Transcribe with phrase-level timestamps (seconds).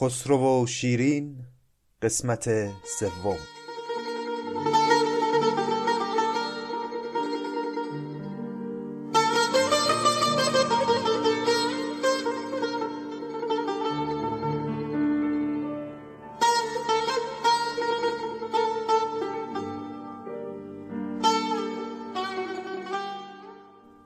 [0.00, 1.44] خسرو و شیرین
[2.02, 2.44] قسمت
[2.84, 3.36] سوم.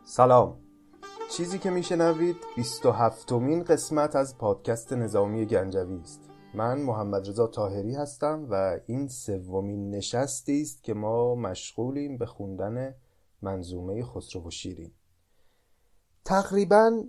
[0.04, 0.61] سلام.
[1.36, 6.20] چیزی که میشنوید 27 مین قسمت از پادکست نظامی گنجوی است.
[6.54, 12.94] من محمد رضا تاهری هستم و این سومین نشستی است که ما مشغولیم به خوندن
[13.42, 14.92] منظومه خسرو و شیرین.
[16.24, 17.02] تقریبا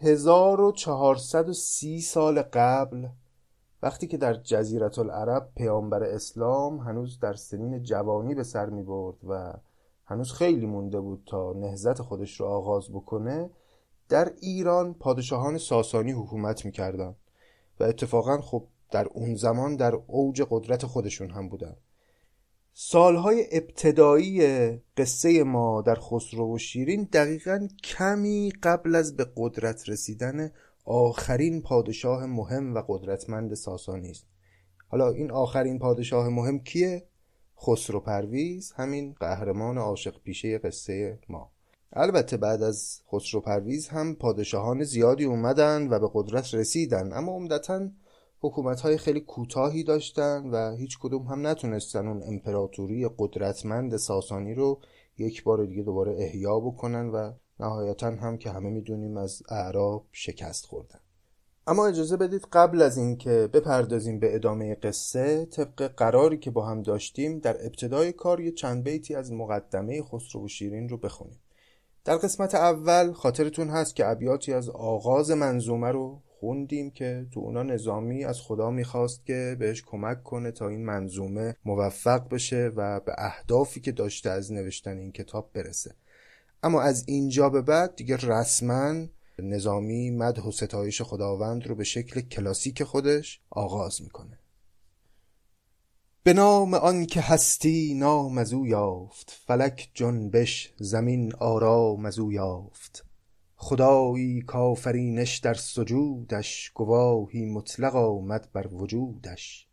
[0.00, 3.08] 1430 سال قبل
[3.82, 9.16] وقتی که در جزیرت العرب پیامبر اسلام هنوز در سنین جوانی به سر می برد
[9.28, 9.52] و
[10.04, 13.50] هنوز خیلی مونده بود تا نهزت خودش رو آغاز بکنه
[14.10, 17.14] در ایران پادشاهان ساسانی حکومت می‌کردن
[17.80, 21.76] و اتفاقا خب در اون زمان در اوج قدرت خودشون هم بودن.
[22.72, 24.40] سالهای ابتدایی
[24.96, 30.50] قصه ما در خسرو و شیرین دقیقا کمی قبل از به قدرت رسیدن
[30.84, 34.26] آخرین پادشاه مهم و قدرتمند ساسانی است.
[34.88, 37.06] حالا این آخرین پادشاه مهم کیه؟
[37.66, 41.50] خسرو پرویز همین قهرمان عاشق پیشه قصه ما.
[41.92, 47.12] البته بعد از خسرو پرویز هم پادشاهان زیادی اومدن و به قدرت رسیدن.
[47.12, 47.88] اما عمدتا
[48.40, 54.80] حکومت های خیلی کوتاهی داشتن و هیچ کدوم هم نتونستن اون امپراتوری قدرتمند ساسانی رو
[55.18, 60.66] یک بار دیگه دوباره احیا بکنن و نهایتا هم که همه می‌دونیم از اعراب شکست
[60.66, 61.00] خوردن.
[61.66, 66.82] اما اجازه بدید قبل از اینکه بپردازیم به ادامه قصه طبق قراری که با هم
[66.82, 71.38] داشتیم در ابتدای کار یه چند بیتی از مقدمه خسرو و شیرین رو بخونیم.
[72.10, 77.62] در قسمت اول خاطرتون هست که ابیاتی از آغاز منظومه رو خوندیم که تو اونا
[77.62, 83.12] نظامی از خدا می‌خواست که بهش کمک کنه تا این منظومه موفق بشه و به
[83.18, 85.94] اهدافی که داشته از نوشتن این کتاب برسه.
[86.62, 89.06] اما از اینجا به بعد دیگه رسما
[89.38, 94.38] نظامی مدح و ستایش خداوند رو به شکل کلاسیک خودش آغاز می‌کنه.
[96.22, 102.32] به نام آن که هستی نام از او یافت فلک جنبش زمین آرام از او
[102.32, 103.04] یافت.
[103.56, 109.68] خدایی کافرینش در سجودش گواهی مطلق آمد بر وجودش.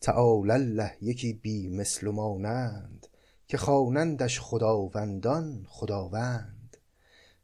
[0.00, 3.06] تعالی الله یکی بی مثل و مانند
[3.48, 6.76] که خوانندش خداوندان خداوند.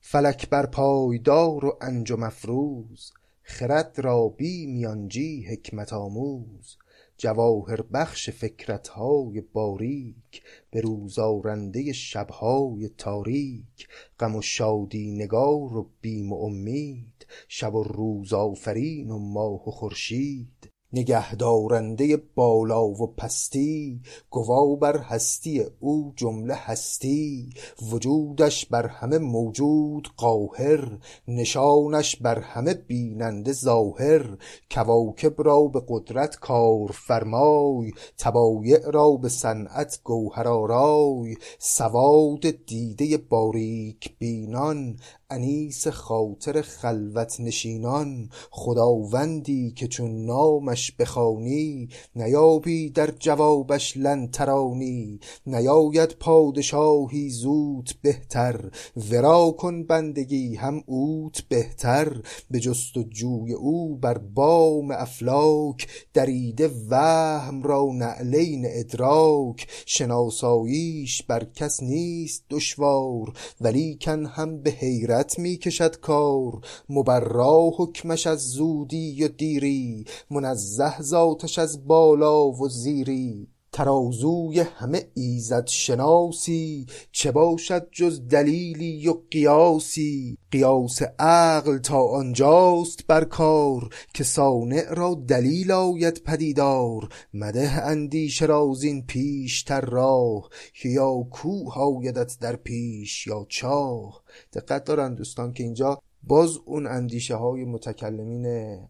[0.01, 3.13] فلک بر پایدار و انجم افروز
[3.43, 6.77] خرد را بی میانجی حکمت آموز.
[7.21, 13.89] جواهر بخش فکرتهای باریک به روز آرنده شبهای تاریک
[14.21, 19.71] غم و شادی نگار و بیم و امید شب و روز آفرین و ماه و
[19.71, 20.60] خورشید.
[20.93, 27.51] نگهدارنده بالا و پستی گوا بر هستی او جمله هستی
[27.93, 30.99] وجودش بر همه موجود قاهر
[31.29, 34.37] نشانش بر همه بیننده ظاهر.
[34.71, 44.97] کواکب را به قدرت کار فرمای طبایع را به صنعت گوهرآرای سواد دیده باریک بینان
[45.31, 55.21] انیس خاطر خلوت نشینان خداوندی که چون نامش بخوانی نیابی در جوابش لن ترانی.
[55.47, 58.71] نیاید پادشاهی زود بهتر
[59.11, 62.23] ورا کن بندگی هم اوت بهتر.
[62.51, 69.67] به جست و جوی او بر بام افلاک دریده وهم را نعلین ادراک.
[69.87, 78.51] شناساییش بر کس نیست دشوار ولیکن هم به حیرت می کشد کار مبرا حکمش از
[78.51, 83.49] زودی و دیری منزه ذاتش از بالا و زیری.
[83.73, 93.25] ترازوی همه ایزد شناسی چه باشد جز دلیلی و قیاسی؟ قیاس عقل تا آنجاست بر
[93.25, 97.09] کار که صانع را دلیل آید پدیدار.
[97.35, 104.23] مده اندیشه را زین پیشتر راه که یا کوه آیدت در پیش یا چاه.
[104.53, 108.47] دقت دارن دوستان که اینجا باز اون اندیشه های متکلمین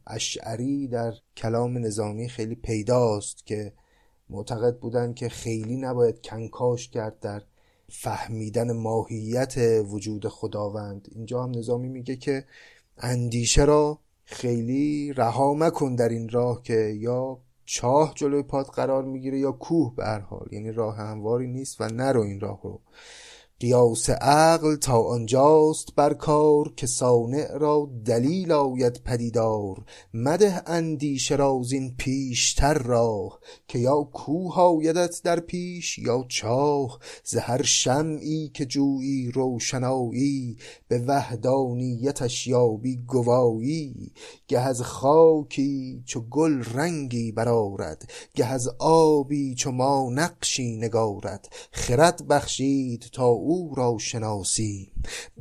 [0.06, 3.72] اشعری در کلام نظامی خیلی پیداست که
[4.30, 7.42] معتقد بودن که خیلی نباید کنکاش کرد در
[7.88, 9.54] فهمیدن ماهیت
[9.84, 11.08] وجود خداوند.
[11.12, 12.44] اینجا هم نظامی میگه که
[12.98, 19.38] اندیشه را خیلی رها مکن در این راه که یا چاه جلوی پاد قرار می‌گیره
[19.38, 20.48] یا کوه به حال.
[20.52, 22.80] یعنی راه همواری نیست و نرو این راه رو.
[23.60, 29.84] قیاس عقل تا آنجاست بر کار که صانع را دلیل آید پدیدار.
[30.14, 36.98] مده اندیشه را زین پیشتر راه که یا کوه آیدت در پیش یا چاه.
[37.24, 40.56] ز هر شمعی که جویی روشنایی
[40.88, 44.12] به وحدانیتش یابی گوایی
[44.48, 51.48] گه از خاکی چو گل رنگی برآرد گه از آبی چو ما نقشی نگارد.
[51.72, 54.92] خرد بخشید تا او را شناسیم.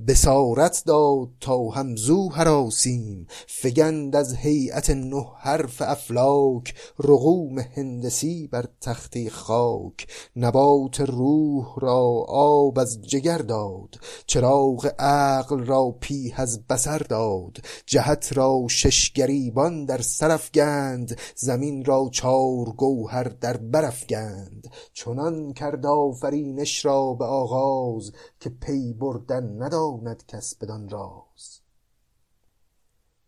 [0.08, 8.66] بصارت داد تا هم زو هراسیم فگند از هیأت نه حرف افلاک رقوم هندسی بر
[8.82, 10.08] تخته خاک.
[10.36, 13.96] نبات روح را آب از جگر داد
[14.26, 17.58] چراغ عقل را پیه از بصر داد.
[17.86, 24.68] جهت را شش گریبان در سر افگند زمین را چار گوهر در بر افگند.
[24.94, 27.99] چنان کرد آفرینش را به آغاز
[28.40, 31.60] که پی بردن نداند کس بدان راز.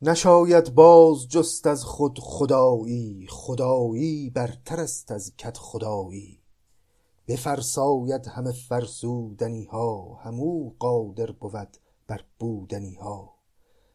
[0.01, 6.41] نشاید باز جست از خود خدایی خدایی برتر است از کدخدایی
[7.27, 11.77] بفرساید همه فرسودنی ها هم او قادر بود
[12.07, 13.40] بر بودنی ها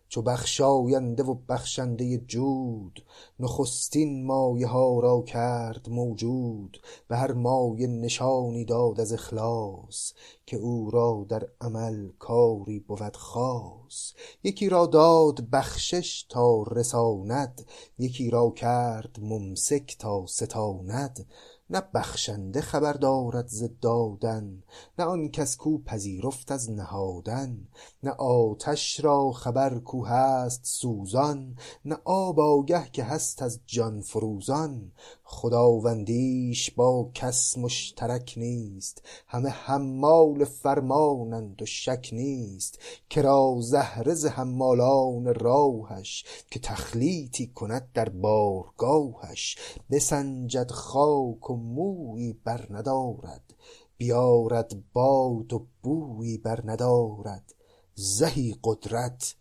[0.08, 3.04] چو بخشاینده و بخشنده جود
[3.40, 10.12] نخستین مایه ها را کرد موجود به هر مایه نشانی داد از اخلاص
[10.46, 14.12] که او را در عمل کاری بود خاص.
[14.44, 17.66] یکی را داد بخشش تا رساند
[17.98, 21.26] یکی را کرد ممسک تا ستاند.
[21.70, 24.62] نه بخشنده خبر دارد ز دادن
[24.98, 27.68] نه آن کس کو پذیرفت از نهادن
[28.02, 34.92] نه آتش را خبر کو هست سوزان نه آب آگه که هست از جان فروزان.
[35.28, 39.02] خداوندیش با کس مشترک نیست.
[39.26, 42.78] همه حمال فرمانند و شک نیست.
[43.10, 49.58] کرا زهره ز حمالان راهش که تخلیطی کند در بارگاهش.
[49.90, 53.54] بسنجد خاک و مویی بر ندارد.
[53.96, 57.54] بیارد باد و بویی بر ندارد.
[57.94, 59.34] زهی قدرت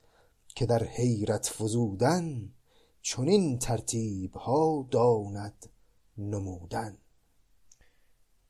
[0.47, 2.49] که در حیرت فزودن
[3.01, 5.69] چنین ترتیب ها داند.
[6.17, 6.97] نمودن.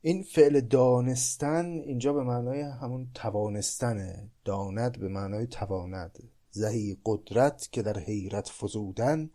[0.02, 4.30] این فعل دانستن اینجا به معنای همون توانستنه.
[4.46, 6.20] داند به معنای تواند.
[6.52, 9.30] زهی قدرت که در حیرت فزودن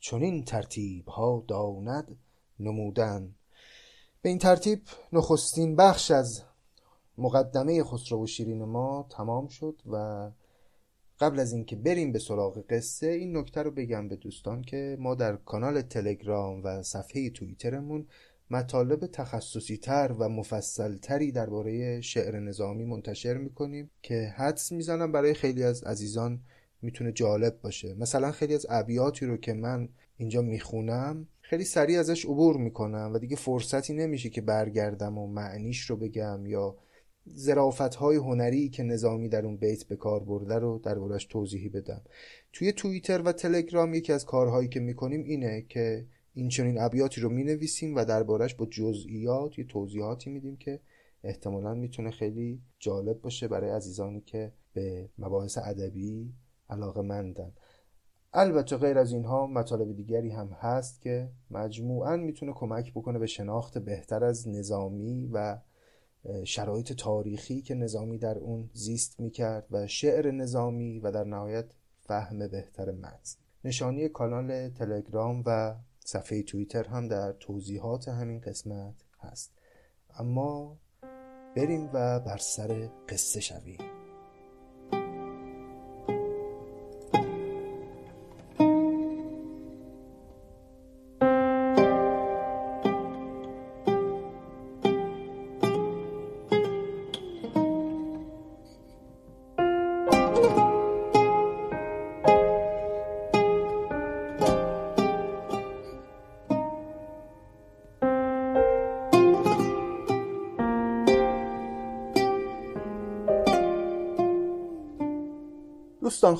[0.00, 2.16] چنین ترتیب ها داند
[2.60, 3.34] نمودن.
[4.22, 4.82] به این ترتیب
[5.12, 6.42] نخستین بخش از
[7.18, 10.30] مقدمه خسرو و شیرین ما تمام شد و
[11.20, 15.14] قبل از اینکه بریم به سراغ قصه این نکته رو بگم به دوستان که ما
[15.14, 18.06] در کانال تلگرام و صفحه توییترمون
[18.50, 25.34] مطالب تخصصی تر و مفصل تری درباره شعر نظامی منتشر می‌کنیم که حدس می‌زنم برای
[25.34, 26.40] خیلی از عزیزان
[26.82, 27.94] می‌تونه جالب باشه.
[27.94, 33.18] مثلا خیلی از ابیاتی رو که من اینجا می‌خونم خیلی سریع ازش عبور می‌کنم و
[33.18, 36.76] دیگه فرصتی نمیشه که برگردم و معنیش رو بگم یا
[37.26, 42.02] زرافت های هنری که نظامی در اون بیت به کار برده رو دربارش توضیحی بدم.
[42.52, 47.28] توی توییتر و تلگرام یکی از کارهایی که می‌کنیم اینه که این چنین ابیاتی رو
[47.28, 50.80] می‌نویسیم و دربارش با جزئیات یه توضیحاتی میدیم که
[51.24, 56.34] احتمالا می‌تونه خیلی جالب باشه برای عزیزانی که به مباحث ادبی
[56.70, 57.52] علاقه مندن.
[58.32, 63.78] البته غیر از اینها مطالب دیگری هم هست که مجموعا می‌تونه کمک بکنه به شناخت
[63.78, 65.58] بهتر از نظامی و
[66.44, 71.64] شرایط تاریخی که نظامی در اون زیست می‌کرد و شعر نظامی و در نهایت
[72.00, 73.36] فهم بهتر متن.
[73.64, 75.74] نشانی کانال تلگرام و
[76.04, 79.52] صفحه توییتر هم در توضیحات همین قسمت هست.
[80.18, 80.78] اما
[81.56, 83.99] بریم و بر سر قصه شویم.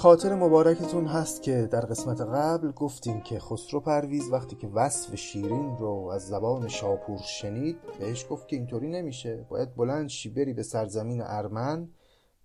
[0.00, 5.76] خاطر مبارکتون هست که در قسمت قبل گفتیم که خسرو پرویز وقتی که وصف شیرین
[5.78, 9.46] رو از زبان شاپور شنید بهش گفت که اینطوری نمیشه.
[9.48, 11.88] باید بلند شی بری به سرزمین ارمن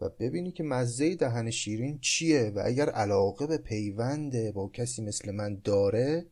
[0.02, 5.32] و ببینی که مزه دهن شیرین چیه و اگر علاقه به پیوند با کسی مثل
[5.32, 6.26] من داره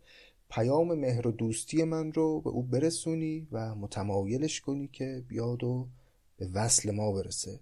[0.50, 5.88] پیام مهر و دوستی من رو به او برسونی و متمایلش کنی که بیاد و
[6.38, 7.60] به وصل ما برسه.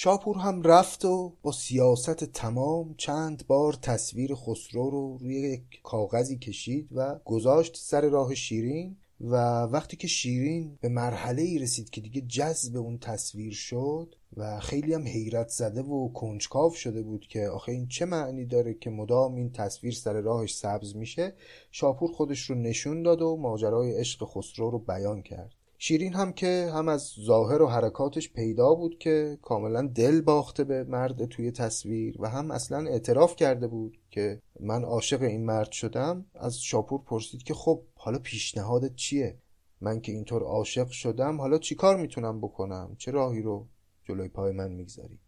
[0.00, 6.38] شاپور هم رفت و با سیاست تمام چند بار تصویر خسرو رو روی یک کاغذی
[6.38, 12.00] کشید و گذاشت سر راه شیرین و وقتی که شیرین به مرحله ای رسید که
[12.00, 17.48] دیگه جذب اون تصویر شد و خیلی هم حیرت زده و کنجکاو شده بود که
[17.48, 21.32] آخه این چه معنی داره که مدام این تصویر سر راهش سبز میشه
[21.70, 25.57] شاپور خودش رو نشون داد و ماجرای عشق خسرو رو بیان کرد.
[25.80, 30.84] شیرین هم که هم از ظاهر و حرکاتش پیدا بود که کاملا دل باخته به
[30.84, 36.24] مرد توی تصویر و هم اصلا اعتراف کرده بود که من عاشق این مرد شدم.
[36.34, 39.38] از شاپور پرسید که خب حالا پیشنهادت چیه؟
[39.80, 43.66] من که اینطور عاشق شدم حالا چیکار می‌تونم بکنم؟ چه راهی رو
[44.04, 45.18] جلوی پای من می‌گذاری؟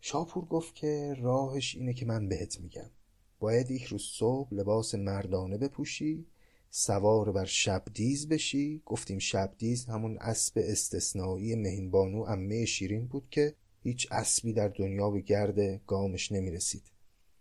[0.00, 2.90] شاپور گفت که راهش اینه که من بهت میگم.
[3.40, 6.26] باید یک روز صبح لباس مردانه بپوشی
[6.74, 8.82] سوار بر شبدیز بشی.
[8.86, 15.20] گفتیم شبدیز همون اسب استثنایی مهینبانو امه شیرین بود که هیچ اسبی در دنیا به
[15.20, 16.82] گرد گامش نمی‌رسید.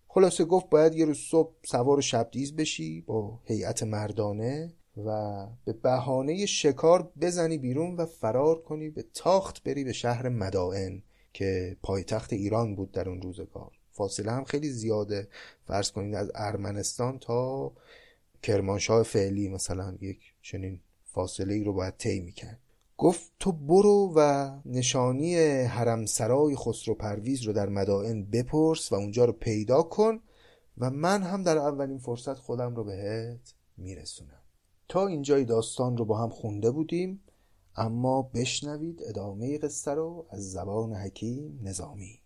[0.07, 6.45] خلاصه گفت باید یه روز صبح سوار شبدیز بشی با هیئت مردانه و به بهانه
[6.45, 12.75] شکار بزنی بیرون و فرار کنی به تاخت بری به شهر مدائن که پایتخت ایران
[12.75, 13.71] بود در اون روزگار.
[13.91, 15.27] فاصله هم خیلی زیاده.
[15.67, 17.71] فرض کنید از ارمنستان تا
[18.43, 22.59] کرمانشاه فعلی مثلا یک چنین فاصله ای رو باید طی می‌کرد.
[22.97, 29.25] گفت تو برو و نشانی حرم سرای خسرو پرویز رو در مدائن بپرس و اونجا
[29.25, 30.19] رو پیدا کن
[30.77, 34.41] و من هم در اولین فرصت خودم رو بهت میرسونم.
[34.87, 37.23] تا اینجای داستان رو با هم خونده بودیم
[37.75, 42.19] اما بشنوید ادامه قصه رو از زبان حکیم نظامی.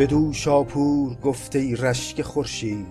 [0.00, 2.86] بدو شاپور گفت ای رشک خورشید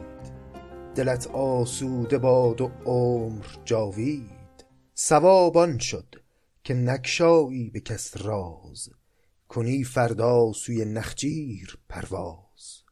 [0.95, 4.65] دلت آسوده باد و عمر جاوید.
[4.93, 6.15] صواب آن شد
[6.63, 8.89] که نگشایی به کس راز
[9.47, 12.83] کنی فردا سوی نخجیر پرواز.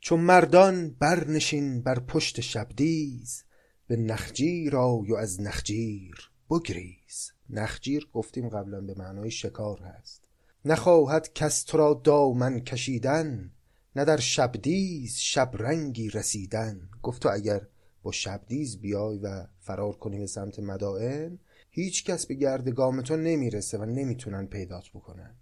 [0.00, 3.44] چو مردان برنشین بر پشت شبدیز
[3.86, 7.32] به نخجیر آی و از نخجیر بگریز.
[7.48, 10.29] نخجیر گفتیم قبلا به معنای شکار هست.
[10.64, 13.50] نخواهد کس تو را دامن کشیدن
[13.96, 16.88] نه در شبدیز شبرنگی رسیدن.
[17.02, 17.66] گفت تو اگر
[18.02, 21.38] با شبدیز بیای و فرار کنی به سمت مدائن
[21.70, 25.36] هیچ کس به گرد گام تو نمی‌رسه و نمی‌تونن پیدات بکنن.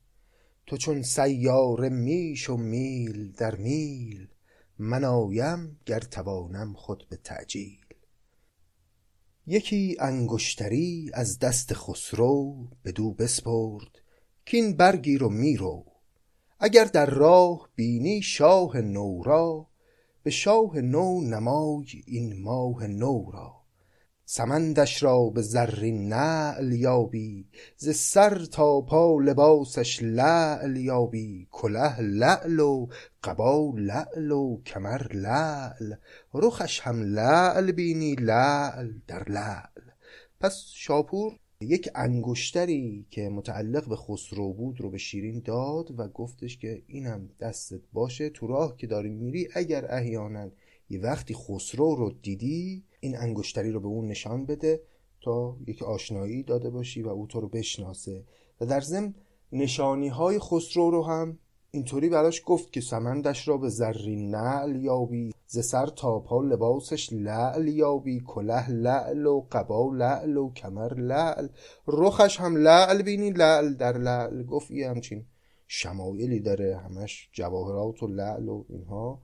[0.66, 4.28] تو چون سیاره میش و میل در میل
[4.78, 7.84] من آیم گر توانم خود به تعجیل.
[9.46, 13.98] یکی انگشتری از دست خسرو بدو بسپرد
[14.50, 15.84] کین برگیر و میرو.
[16.60, 19.66] اگر در راه بینی شاه نو را
[20.22, 23.54] به شاه نو نمای این ماه نو را.
[24.24, 31.48] سمندش را به زرین نعل یابی ز سر تا پا لباسش لعل یابی.
[31.50, 32.86] کله لعل و
[33.24, 35.94] قبا لعل و کمر لعل
[36.34, 39.82] رخش هم لعل بینی لعل در لعل.
[40.40, 46.58] پس شاپور یک انگشتری که متعلق به خسرو بود رو به شیرین داد و گفتش
[46.58, 48.30] که اینم دستت باشه.
[48.30, 50.50] تو راه که داری میری اگر احیانا
[50.90, 54.82] یه وقتی خسرو رو دیدی این انگشتری رو به اون نشان بده
[55.20, 58.24] تا یک آشنایی داده باشی و او تو رو بشناسه.
[58.60, 59.14] و در ضمن
[59.52, 61.38] نشانی های خسرو رو هم
[61.70, 67.12] اینطوری براش گفت که سمندش را به زرین نعل یابی ز سر تا پا لباسش
[67.12, 71.48] لعل یابی کله لعل و قبا لعل و کمر لعل.
[71.86, 74.42] رخش هم لعل بینی لعل در لعل.
[74.42, 75.26] گفت یه همچین
[75.66, 79.22] شمایلی داره همش جواهرات و لعل و اینها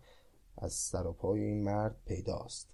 [0.58, 2.68] از سر و پای این مرد پیداست.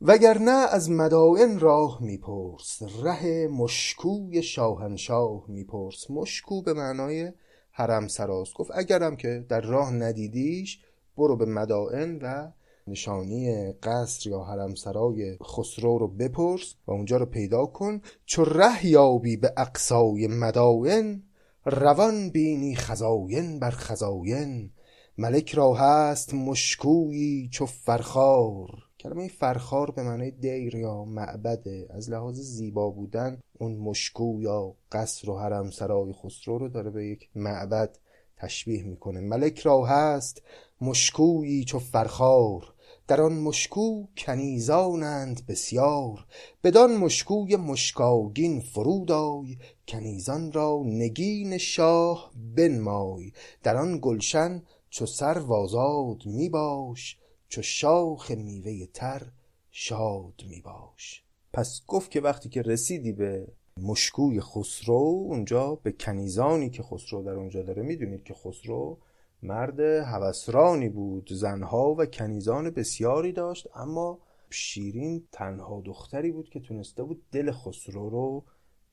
[0.00, 6.10] وگرنه از مدائن راه میپرس ره مشکوی شاهنشاه میپرس.
[6.10, 7.32] مشکو به معنای
[7.72, 10.80] حرم سراست گفت اگرم که در راه ندیدیش
[11.16, 12.52] برو به مدائن و
[12.86, 19.36] نشانی قصر یا حرمسرای خسرو رو بپرس و اونجا رو پیدا کن چو ره یابی
[19.36, 21.22] به اقصای مداین
[21.64, 24.70] روان بینی خزاین بر خزاین.
[25.18, 28.68] ملک را هست مشکویی چو فرخار.
[29.02, 35.30] کلمه فرخار به معنی دیر یا معبده از لحاظ زیبا بودن اون مشکو یا قصر
[35.30, 37.98] و حرم سرای خسرو رو داره به یک معبد
[38.36, 39.20] تشبیه می‌کنه.
[39.20, 40.42] ملک را هست
[40.80, 42.74] مشکویی چو فرخار
[43.06, 46.26] در آن مشکو کنیزانند بسیار.
[46.64, 53.32] بدان مشکوی مشکاگین فرود آی کنیزان را نگین شاه بنمای.
[53.62, 57.18] در آن گلشن چو سرو آزاد می باش
[57.52, 59.22] چو شاخ میوه تر
[59.70, 64.94] شاد می باش پس گفت که وقتی که رسیدی به مشکوی خسرو
[65.28, 68.98] اونجا به کنیزانی که خسرو در اونجا داره می‌دونید که خسرو
[69.42, 74.18] مرد هوسرانی بود زنها و کنیزان بسیاری داشت اما
[74.50, 78.44] شیرین تنها دختری بود که تونسته بود دل خسرو رو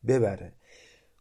[0.07, 0.53] ببره.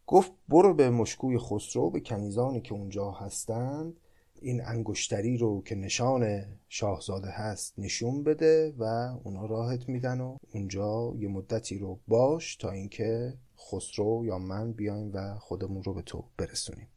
[0.06, 4.00] گفت برو به مشکوی خسرو به کنیزانی که اونجا هستند.
[4.42, 8.84] این انگشتری رو که نشان شاهزاده هست نشون بده و
[9.24, 15.10] اونا راحت میدن و اونجا یه مدتی رو باش تا اینکه خسرو یا من بیایم
[15.14, 16.88] و خودمون رو به تو برسونیم.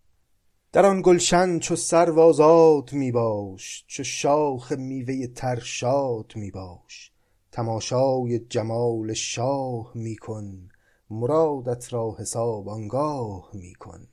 [0.71, 7.11] در آن گلشن چو سرو آزاد می باش چو شاخ میوه تر شاد می باش
[7.51, 10.69] تماشای جمال شاه می کن
[11.09, 14.07] مرادت را حساب آنگاه می کن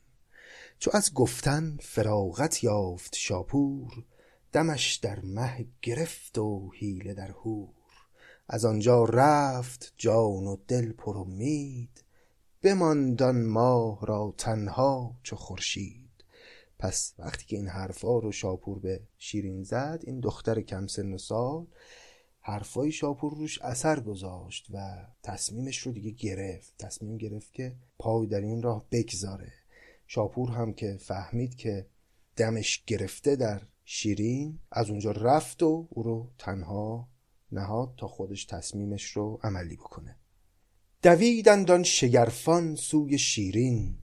[0.79, 4.05] چو از گفتن فراغت یافت شاپور
[4.51, 7.69] دمش در مه گرفت و حیله در هور
[8.47, 12.03] از آنجا رفت جان و دل پر امید
[12.61, 16.09] بماند آن ماه را تنها چو خورشید.
[16.79, 21.17] پس وقتی که این حرفا رو شاپور به شیرین زد این دختر کم سن و
[21.17, 21.67] سال
[22.41, 26.73] حرفای شاپور روش اثر گذاشت و تصمیمش رو دیگه گرفت.
[26.79, 29.58] تصمیم گرفت که پای در این راه بگذاره.
[30.11, 31.85] شاپور هم که فهمید که
[32.35, 37.09] دمش گرفته در شیرین از اونجا رفت و او رو تنها
[37.51, 40.15] نهاد تا خودش تصمیمش رو عملی بکنه.
[41.03, 43.97] دویدند آن شگرفان سوی شیرین.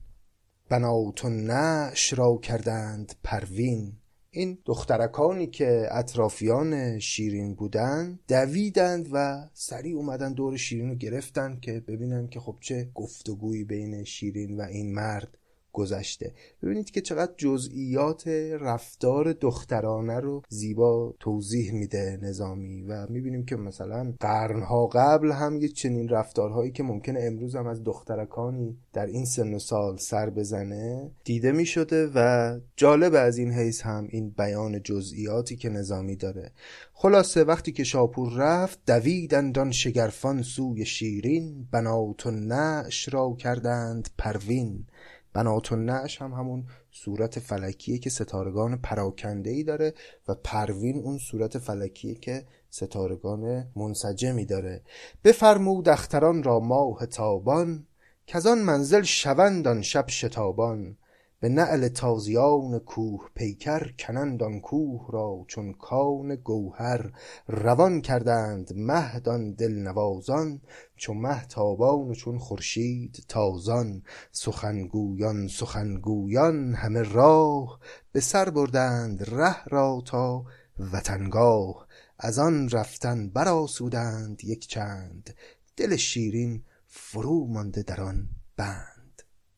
[0.69, 3.93] بنات و نعش را کردند پروین.
[4.29, 11.79] این دخترکانی که اطرافیان شیرین بودن دویدند و سریع اومدن دور شیرین رو گرفتن که
[11.87, 15.37] ببینن که خب چه گفتگویی بین شیرین و این مرد
[15.73, 16.33] گذشته.
[16.63, 18.27] ببینید که چقدر جزئیات
[18.61, 25.67] رفتار دخترانه رو زیبا توضیح میده نظامی و می‌بینیم که مثلا قرنها قبل هم یه
[25.67, 31.11] چنین رفتارهایی که ممکنه امروز هم از دخترکانی در این سن و سال سر بزنه
[31.23, 36.51] دیده می‌شده و جالب از این حیث هم این بیان جزئیاتی که نظامی داره.
[36.93, 44.85] خلاصه وقتی که شاپور رفت دویدندان شگرفان سوی شیرین بنات و نعش را کردند پروین.
[45.33, 49.93] بنات نعش هم همون صورت فلکیه که ستارگان پراکنده ای داره
[50.27, 54.81] و پروین اون صورت فلکیه که ستارگان منسجمی داره.
[55.23, 57.87] بفرمود اختران را ماه تابان
[58.25, 60.97] که آن منزل شوندان شب شتابان.
[61.39, 67.11] به نعل تازیان کوه پیکر کنند آن کوه را چون کان گوهر
[67.47, 70.61] روان کردند مهدان دل نوازان
[70.95, 74.03] چو مه تابان و چون خورشید تازان.
[74.31, 77.79] سخنگویان سخنگویان همه راه
[78.11, 80.45] به سر بردند ره را تا
[80.79, 81.87] وطنگاه.
[82.19, 85.35] از آن رفتن برآسودند یک چند
[85.77, 88.96] دل شیرین فرو مانده در آن بند.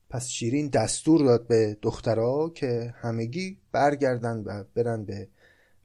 [0.09, 5.29] پس شیرین دستور داد به دخترها که همگی برگردن و برن به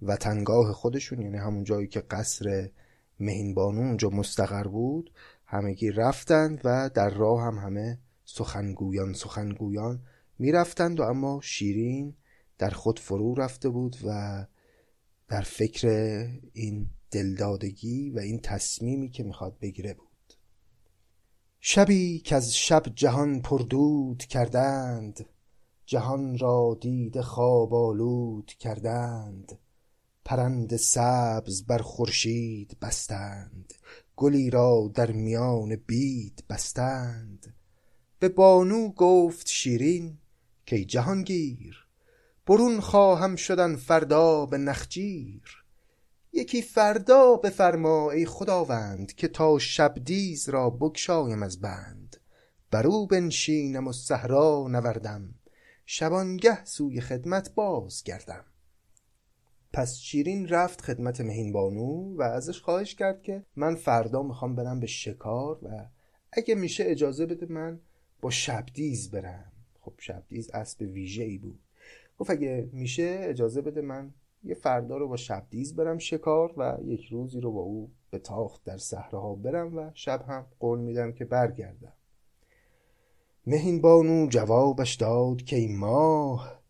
[0.03, 2.71] وطنگاه خودشون یعنی همون جایی که قصر
[3.21, 5.13] مهینبانو اونجا مستقر بود.
[5.47, 10.03] همگی رفتند و در راه هم همه سخنگویان سخنگویان
[10.39, 12.17] می‌رفتند و اما شیرین
[12.59, 14.47] در خود فرو رفته بود و
[15.29, 15.89] در فکر
[16.53, 20.14] این دلدادگی و این تصمیمی که می‌خواد بگیره بود.
[21.67, 25.27] شبی که از شب جهان پردود کردند
[25.87, 29.59] جهان را دید خواب آلود کردند.
[30.25, 33.75] پرند سبز بر خورشید بستند
[34.17, 37.55] گلی را در میان بید بستند.
[38.19, 40.19] به بانو گفت شیرین
[40.67, 41.87] که جهانگیر
[42.47, 45.64] برون خواهم شدن فردا به نخجیر.
[46.37, 52.17] یکی فردا بفرما ای خداوند که تا شبدیز را بگشایم از بند.
[52.71, 55.35] برو بنشینم و صحرا نوردم.
[55.87, 58.45] شبانگه سوی خدمت باز گردم
[59.73, 64.81] پس شیرین رفت خدمت مهین بانو و ازش خواهش کرد که من فردا می‌خوام برم
[64.81, 65.87] به شکار و
[66.33, 67.81] اگه میشه اجازه بده من
[68.21, 69.53] با شبدیز برم.
[69.81, 71.61] خب شبدیز اسب ویژه ای بود.
[72.19, 74.15] گفت اگه میشه اجازه بده من
[74.45, 78.65] یه فردا رو با شبدیز برم شکار و یک روزی رو با او به تاخت
[78.65, 81.93] در صحراها برم و شب هم قول میدم که برگردم.
[83.47, 86.61] مهین بانو جوابش داد که ای ماه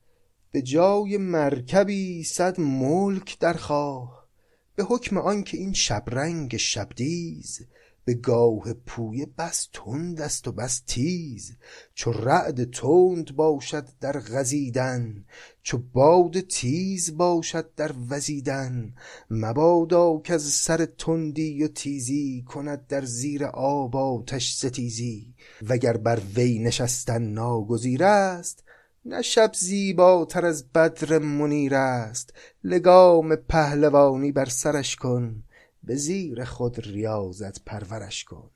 [0.50, 4.28] به جای مرکبی صد ملک درخواه
[4.74, 7.66] به حکم آنکه این شبرنگ شبدیز
[8.04, 11.52] به گاه پویه بس تند است و بس تیز
[11.94, 15.24] چو رعد تند باشد در غزیدن
[15.62, 18.94] چو باد تیز باشد در وزیدن.
[19.30, 25.34] مبادا کز سر تندی و تیزی کند در زیر آب آتش ستیزی.
[25.68, 28.64] وگر بر وی نشستن ناگزیر است
[29.04, 32.32] نه شب زیباتر از بدر منیر است.
[32.64, 35.44] لگام پهلوانی بر سرش کن
[35.86, 38.50] به زیر خود ریاضت پرورش کن.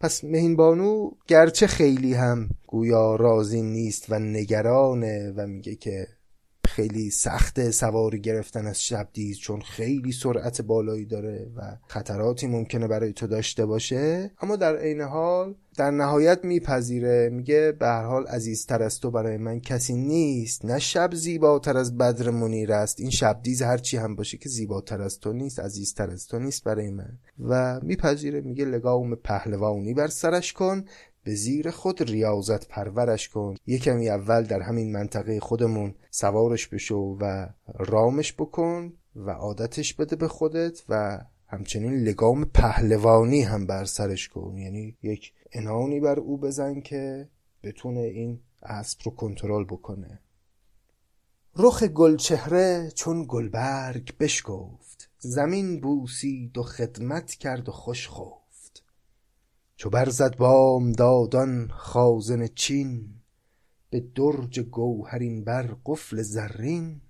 [0.00, 6.08] پس مهین بانو گرچه خیلی هم گویا راضی نیست و نگرانه و میگه که
[6.68, 13.12] خیلی سخت سواری گرفتن از شبدیز چون خیلی سرعت بالایی داره و خطراتی ممکنه برای
[13.12, 14.30] تو داشته باشه.
[14.40, 17.28] اما در عین حال در نهایت میپذیره.
[17.32, 20.64] میگه به هر حال عزیزتر از تو برای من کسی نیست.
[20.64, 23.00] نه شب زیباتر از بدر منیر است.
[23.00, 26.90] این شبدیز هرچی هم باشه که زیباتر از تو نیست عزیزتر از تو نیست برای
[26.90, 27.18] من.
[27.48, 30.84] و میپذیره میگه لگاوم پهلوانی بر سرش کن.
[31.24, 33.54] به زیر خود ریاضت پرورش کن.
[33.66, 40.16] یه کمی اول در همین منطقه خودمون سوارش بشو و رامش بکن و عادتش بده
[40.16, 44.58] به خودت و همچنین لگام پهلوانی هم بر سرش کن.
[44.58, 47.28] یعنی یک انانی بر او بزن که
[47.62, 50.20] بتونه این اسب رو کنترل بکنه.
[51.56, 55.10] رخ گلچهره چون گلبرگ بشکفت.
[55.18, 58.41] زمین بوسید و خدمت کرد و خوش خفت.
[59.82, 63.08] چو برزد بامدادان خازن چین
[63.90, 67.00] به درج گوهرین بر قفل زرین.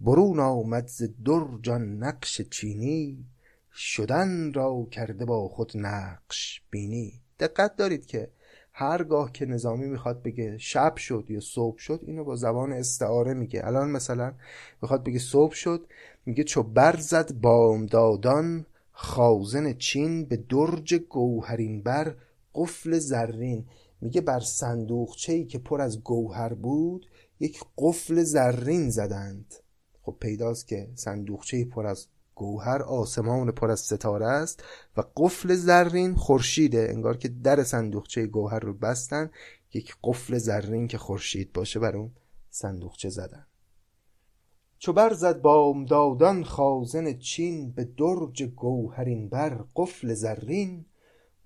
[0.00, 3.24] برون آمد ز درج آن نقش چینی
[3.72, 7.12] شدن را کرده با خود نقش بینی.
[7.38, 8.30] دقت دارید که
[8.72, 13.66] هرگاه که نظامی می‌خواد بگه شب شد یا صبح شد اینو با زبان استعاره میگه.
[13.66, 14.34] الان مثلا
[14.82, 15.86] می‌خواد بگه صبح شد
[16.26, 18.66] میگه چو برزد بامدادان
[19.02, 22.16] خازن چین به درج گوهرین بر
[22.54, 23.66] قفل زرین.
[24.00, 27.06] میگه بر صندوقچه ای که پر از گوهر بود
[27.40, 29.54] یک قفل زرین زدند.
[30.02, 34.64] خب پیداست که صندوقچه پر از گوهر آسمان پر از ستاره است
[34.96, 36.86] و قفل زرین خورشیده.
[36.90, 39.30] انگار که در صندوقچه گوهر رو بستن
[39.72, 42.10] یک قفل زرین که خورشید باشه بر اون
[42.50, 43.46] صندوقچه زدن.
[44.82, 50.84] چو برزد بامدادان خازن چین به درج گوهرین بر قفل زرین.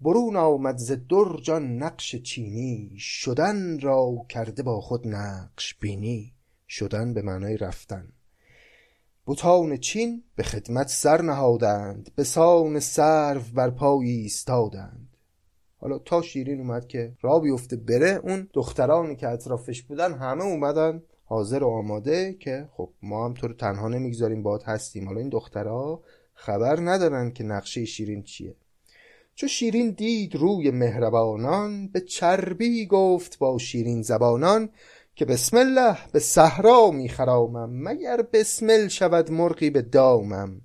[0.00, 6.32] برون آمد ز درج آن نقش چینی شدن را کرده با خود نقش بینی.
[6.68, 8.08] شدن به معنای رفتن.
[9.26, 15.16] بتان چین به خدمت سر نهادند به سان سرو بر پای ایستادند.
[15.76, 21.02] حالا تا شیرین اومد که را بیفته بره اون دخترانی که اطرافش بودن همه اومدن
[21.24, 25.06] حاضر و آماده که خب ما هم تو رو تنها نمی‌گذاریم باد هستیم.
[25.06, 26.02] حالا این دخترها
[26.34, 28.54] خبر ندارن که نقشه شیرین چیه.
[29.34, 34.68] چو شیرین دید روی مهربانان به چربی گفت با شیرین زبانان
[35.14, 40.60] که بسم الله به صحرا می خرامم مگر بسمل شود مرغی به دامم.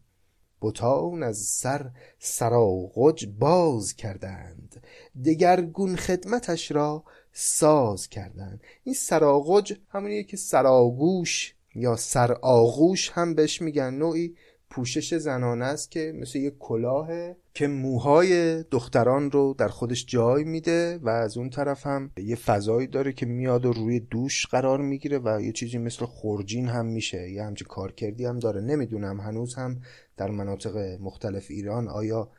[0.61, 4.83] بتان از سر سراغج باز کردند.
[5.25, 13.93] دگرگون خدمتش را ساز کردند این سراغج همونیه که سراغوش یا سرآغوش هم بهش میگن.
[13.93, 14.35] نوعی
[14.69, 20.97] پوشش زنانه است که مثل یک کلاهه که موهای دختران رو در خودش جای میده
[20.97, 25.19] و از اون طرف هم یه فضایی داره که میاد و روی دوش قرار می‌گیره
[25.19, 27.29] و یه چیزی مثل خورجین هم میشه.
[27.29, 28.61] یه همچین کارکردی هم داره.
[28.61, 29.81] نمی‌دونم هنوز هم
[30.17, 32.29] در مناطق مختلف ایران آیا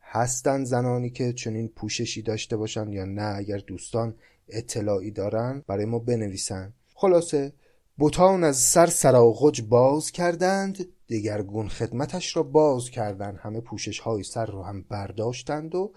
[0.00, 3.34] هستن زنانی که چنین پوششی داشته باشن یا نه.
[3.36, 4.14] اگر دوستان
[4.48, 6.72] اطلاعی دارن برای ما بنویسن.
[6.94, 7.52] خلاصه
[7.96, 13.38] بوتان از سر سراغج باز کردند دگرگون خدمتش را باز کردند.
[13.42, 15.92] همه پوشش های سر رو هم برداشتند و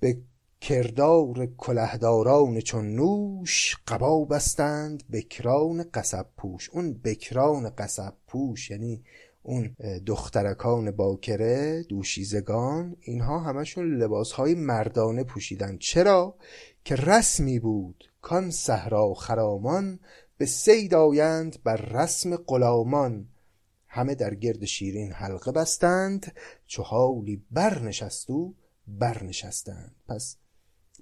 [0.00, 0.18] به
[0.60, 5.02] کردار کلهداران چون نوش قبا بستند.
[5.12, 6.70] بکران قصب پوش.
[6.70, 9.04] اون بکران قصب پوش یعنی
[9.46, 9.76] اون
[10.06, 15.78] دخترکان باکره دوشیزگان اینها همشون لباس های مردانه پوشیدن.
[15.78, 16.36] چرا؟
[16.84, 20.00] که رسمی بود کان صحرا خرامان
[20.38, 23.28] به سید آیند بر رسم غلامان.
[23.88, 26.32] همه در گرد شیرین حلقه بستند
[26.66, 28.54] چو حالی برنشست و
[28.86, 29.94] برنشستند.
[30.08, 30.36] پس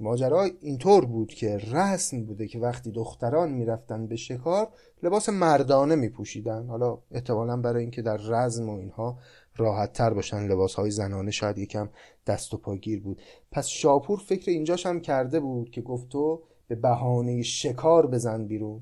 [0.00, 4.68] ماجرا اینطور بود که رسم بوده که وقتی دختران می‌رفتن به شکار
[5.02, 6.66] لباس مردانه میپوشیدن.
[6.66, 9.18] حالا احتمالا برای اینکه در رزم و اینها
[9.56, 11.88] راحت تر باشن لباس های زنانه شاید یکم
[12.26, 13.22] دست و پاگیر بود.
[13.50, 18.80] پس شاپور فکر اینجاش هم کرده بود که گفت تو به بهانه شکار بزن بیرون.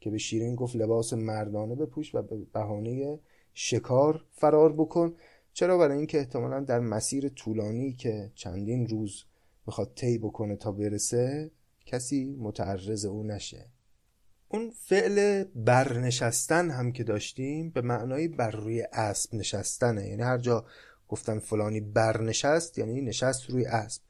[0.00, 3.18] که به شیرین گفت لباس مردانه بپوش و به بهانه
[3.54, 5.14] شکار فرار بکن.
[5.52, 9.24] چرا؟ برای اینکه احتمالا در مسیر طولانی که چندین روز
[9.68, 11.50] می‌خواد طی بکنه تا برسه
[11.86, 13.66] کسی متعرض او نشه.
[14.48, 20.08] اون فعل برنشستن هم که داشتیم به معنای بر روی اسب نشستنه.
[20.08, 20.66] یعنی هر جا
[21.08, 24.02] گفتن فلانی برنشست یعنی نشست روی اسب.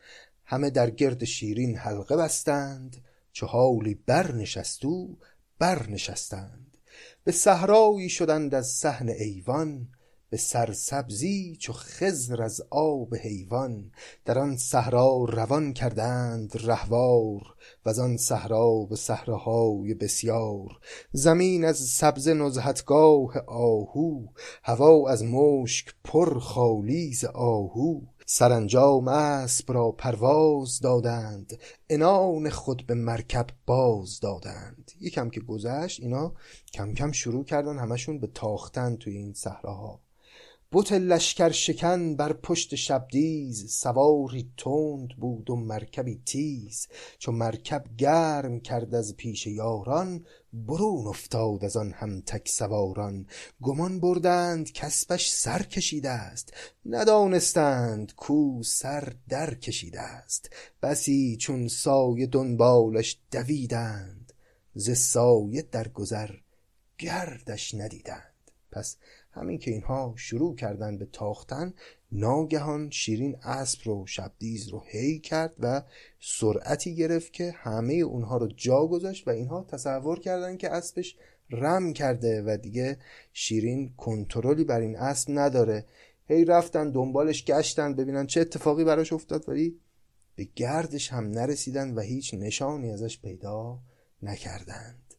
[0.45, 2.97] همه در گرد شیرین حلقه بستند
[3.33, 5.17] چه حالی برنشستو
[5.59, 6.77] برنشستند.
[7.25, 9.89] به صحرایی شدند از صحن ایوان
[10.31, 13.91] به سرسبزی چو خضر از آب حیوان
[14.25, 17.43] در آن صحرا روان کردند رهوار
[17.87, 20.69] و آن صحرا به صحراهای بسیار.
[21.13, 24.27] زمین از سبزه نزهتگاه آهو
[24.63, 28.01] هوا از مشک پر خالی ز آهو.
[28.27, 31.59] سرانجام اسب را پرواز دادند
[31.91, 34.93] عنان خود به مرکب باز دادند.
[35.01, 36.35] یکم که گذشت اینا
[36.73, 40.01] کم کم شروع کردن همشون به تاختن توی این صحراها.
[40.73, 46.89] بت لشکر شکن بر پشت شبدیز سواری تند بود و مرکبی تیز.
[47.19, 53.27] چو مرکب گرم کرد از پیش یاران برون افتاد از آن هم تک سواران.
[53.63, 56.53] گمان بردند کسبش سر کشیده است
[56.87, 60.51] ندانستند کو سر در کشیده است.
[60.83, 64.33] بسی چون سایه دنبالش دویدند
[64.75, 66.31] ز سایه در گذر
[66.99, 68.23] گردش ندیدند.
[68.73, 68.97] پس
[69.39, 71.75] همین که اینها شروع کردن به تاختن
[72.13, 75.83] ناگهان شیرین اسب رو شبدیز رو هی کرد و
[76.21, 81.17] سرعتی گرفت که همه اونها رو جا گذاشت و اینها تصور کردن که اسبش
[81.51, 82.99] رم کرده و دیگه
[83.33, 85.85] شیرین کنترلی بر این اسب نداره.
[86.29, 89.81] هی رفتن دنبالش گشتن ببینن چه اتفاقی براش افتاد ولی
[90.37, 93.79] به گردش هم نرسیدن و هیچ نشانی ازش پیدا
[94.23, 95.15] نکردند.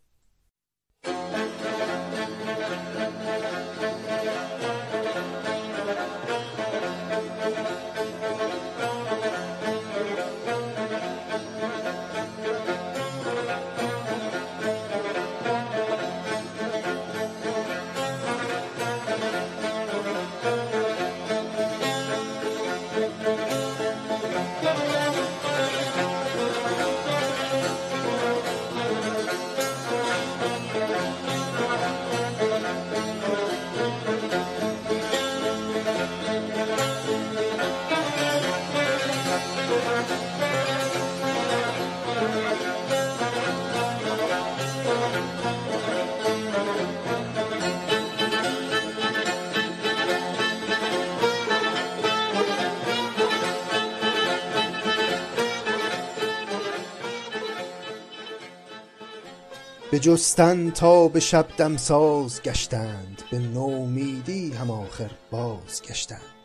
[59.99, 66.35] بجستن تا به شب دمساز گشتند به نومیدی هم آخر باز گشتند.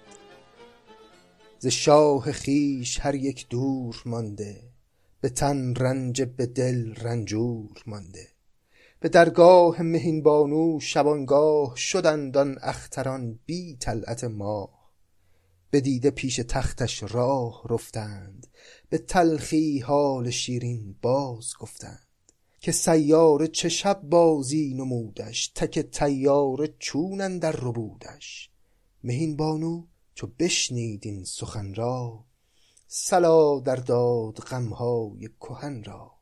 [1.59, 4.63] ز شاه خویش هر یک دور مانده
[5.21, 8.29] به تن رنجه به دل رنجور مانده.
[9.01, 14.91] به درگاه مهین بانو شبانگاه شدند آن اختران بی طلعت ماه.
[15.71, 18.47] به دیده پیش تختش راه رفتند
[18.89, 22.04] به تلخی حال شیرین باز گفتند.
[22.65, 28.51] که سیاره چه شب بازی نمودش تک طیاره چون اندر ربودش.
[29.05, 32.25] مهین بانو چو بشنید این سخن را
[32.89, 36.13] صلا در داد غمهای کهن را.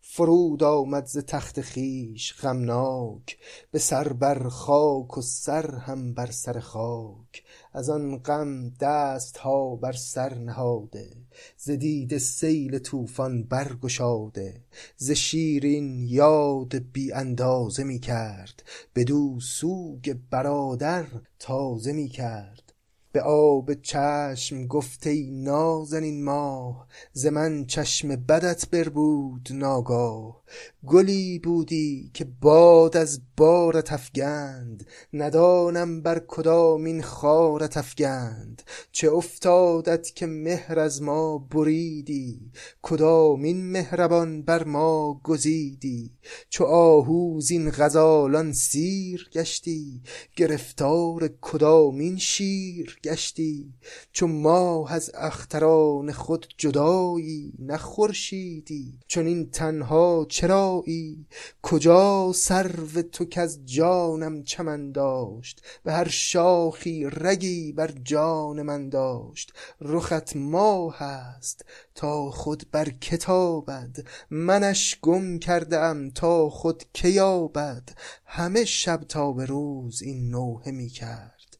[0.00, 3.38] فرود آمد ز تخت خویش غمناک
[3.70, 7.44] به سر بر خاک و سر هم بر سر خاک.
[7.72, 11.16] از آن غم دست ها بر سر نهاده
[11.56, 14.64] ز دیده سیل طوفان برگشاده
[14.96, 18.62] ز شیرین یاد بی اندازه می کرد
[18.94, 21.06] بدو سوگ برادر
[21.38, 22.72] تازه می کرد.
[23.12, 30.39] به آب چشم گفت ای نازنین ماه ز من چشم بدت بربود ناگاه.
[30.86, 40.26] گلی بودی که باد از بارت افگند ندانم بر کدامین خارت افگند چه افتادت که
[40.26, 42.50] مهر از ما بریدی؟
[42.82, 46.10] کدامین مهربان بر ما گزیدی؟
[46.48, 50.02] چو آهو زین غزالان سیر گشتی
[50.36, 53.74] گرفتار کدامین شیر گشتی؟
[54.12, 61.26] چو ماه از اختران خود جدایی نه خورشیدی چنین تنها چرایی؟
[61.62, 69.52] کجا سرو تو کز جانم چمن داشت به هر شاخی رگی بر جان من داشت؟
[69.80, 73.96] رخت ماه است تا خود بر که تابد؟
[74.30, 77.88] منش گم کرده ام تا خود که یابد؟
[78.24, 81.56] همه شب تا به روز این نوحه می کرد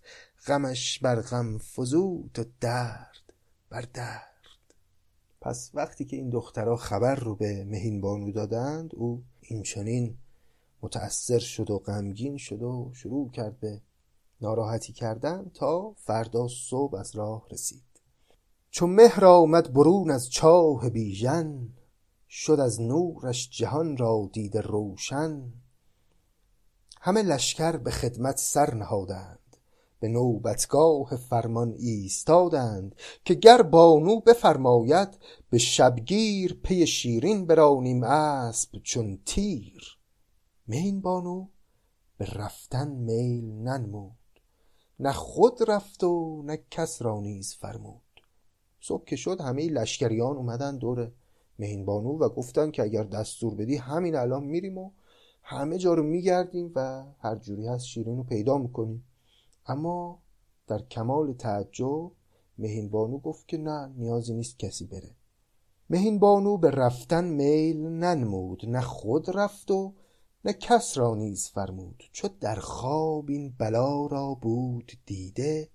[0.47, 3.33] غمش بر غم فزود و درد
[3.71, 4.30] بر درد.
[5.40, 10.16] پس وقتی که این دخترها خبر رو به مهین بانو دادند او اینچنین
[10.83, 13.81] متأثر شد و غمگین شد و شروع کرد به
[14.40, 17.83] ناراحتی کردن تا فردا صبح از راه رسید.
[18.70, 21.68] چو مهر آمد برون از چاه بیژن
[22.29, 25.53] شد از نورش جهان را دیده روشن.
[27.00, 29.39] همه لشکر به خدمت سر نهادند.
[30.01, 35.09] به نوبتگاه فرمان ایستادند که گر بانو بفرماید
[35.51, 39.99] به شبگیر پی شیرین برانیم اسب چون تیر.
[40.69, 41.47] مهین بانو؟
[42.19, 44.13] به رفتن میل ننمود.
[45.01, 48.01] نه خود رفت و نه کس را نیز فرمود.
[48.81, 51.13] صبح که شد همه لشکریان اومدن دور
[51.59, 54.91] مهین بانو و گفتن که اگر دستور بدی همین الان میریم و
[55.43, 59.05] همه جا رو میگردیم و هر جوری هست شیرین رو پیدا می‌کنیم.
[59.71, 60.23] اما
[60.67, 62.13] در کمال تعجب
[62.59, 65.17] مهین بانو گفت که نه نیازی نیست کسی بره.
[65.91, 69.95] مهین بانو به رفتن میل ننمود نه خود رفت و
[70.45, 72.03] نه کس را نیز فرمود.
[72.13, 75.69] چو در خواب این بلا را بود دیده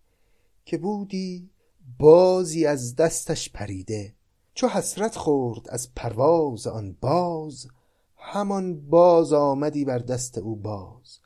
[0.65, 1.49] که بودی
[1.99, 4.15] بازی از دستش پریده.
[4.53, 7.67] چو حسرت خورد از پرواز آن باز
[8.17, 11.19] همان باز آمدی بر دست او باز.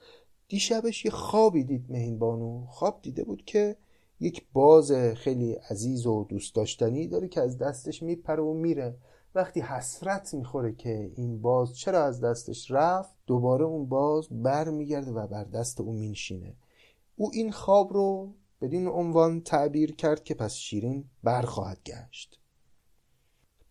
[0.50, 2.66] دیشبش یه خوابی دید مهین بانو.
[2.66, 3.78] خواب دیده بود که
[4.20, 8.98] یک باز خیلی عزیز و دوست داشتنی داره که از دستش میپره و میره.
[9.36, 15.12] وقتی حسرت می‌خوره که این باز چرا از دستش رفت دوباره اون باز بر میگرده
[15.12, 16.56] و بر دست او مینشینه.
[17.16, 22.40] او این خواب رو بدین عنوان تعبیر کرد که پس شیرین برخواهد گشت.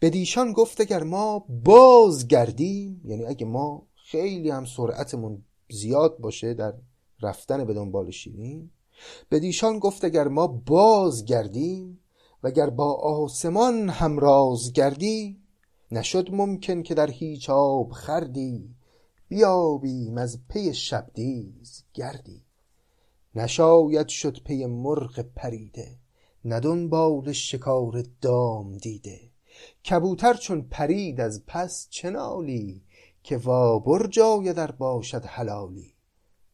[0.00, 6.74] بدیشان گفت اگر ما باز گردیم یعنی اگه ما خیلی هم سرعتمون زیاد باشه در
[7.20, 8.70] رفتن به دنبال شیرین
[9.30, 12.00] بدیشان گفت اگر ما باز گردیم
[12.42, 15.42] و اگر با آسمان همراز گردیم
[15.92, 18.74] نشد ممکن که در هیچ آب خردی
[19.28, 22.42] بیابیم از پی شبدیز گردی.
[23.34, 25.98] نشاید شد پی مرغ پریده
[26.44, 29.20] نه دنبال شکار دام دیده.
[29.90, 32.82] کبوتر چون پرید از پس چه نالی؟
[33.28, 35.94] که وابرج ار باشد حلالی.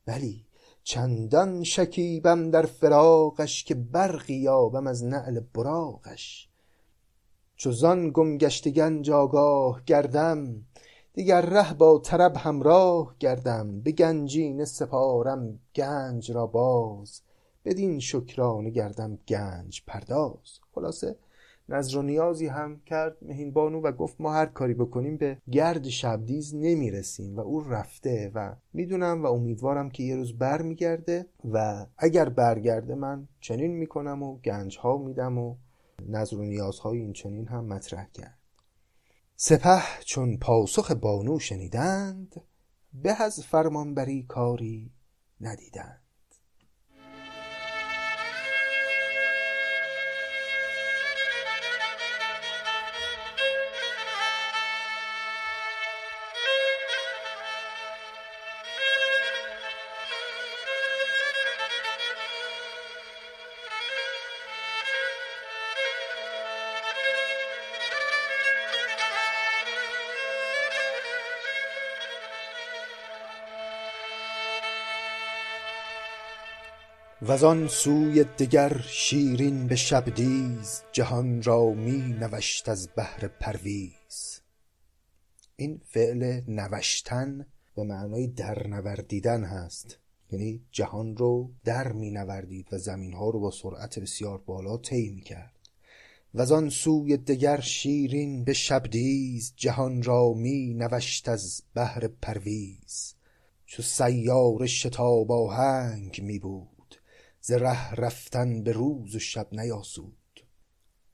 [0.07, 0.47] بلی
[0.83, 6.49] چندان شکیبم در فراقش که برقی یابم از نعل براقش.
[7.57, 10.65] چو زان گم گشته گنج آگاه گردم
[11.13, 13.81] دیگر ره با طرب همراه گردم.
[13.81, 17.21] به گنجینه سپارم گنج را باز
[17.65, 20.61] بدین شکرانه گردم گنج پرداز.
[20.75, 21.17] خلاصه
[21.69, 25.89] نظر و نیازی هم کرد مهین بانو و گفت ما هر کاری بکنیم به گرد
[25.89, 31.87] شبدیز نمی‌رسیم و او رفته و می‌دونم و امیدوارم که یه روز بر میگرده و
[31.99, 35.57] اگر برگرده من چنین می‌کنم و گنج ها میدم و
[36.09, 38.39] نظر و نیازهای این چنین هم مطرح کرد.
[39.37, 42.43] سپه چون پاسخ بانو شنیدند
[43.03, 44.93] به از فرمانبری کاری
[45.41, 46.04] ندیدند.
[77.27, 84.41] وزان سوی دگر شیرین به شبدیز جهان را می نوشت از بهر پرویز.
[85.57, 87.47] این فعل نوشتن
[87.77, 89.99] به معنای درنوردیدن هست.
[90.31, 95.11] یعنی جهان رو در می نوردید و زمین ها رو با سرعت بسیار بالا طی
[95.11, 95.69] می کرد.
[96.35, 103.15] و آن سوی دگر شیرین به شبدیز جهان را می نوشت از بهر پرویز.
[103.67, 106.74] چو سیار شتاب آهنگ می بود
[107.47, 110.47] ز ره رفتن به روز و شب نیاسود.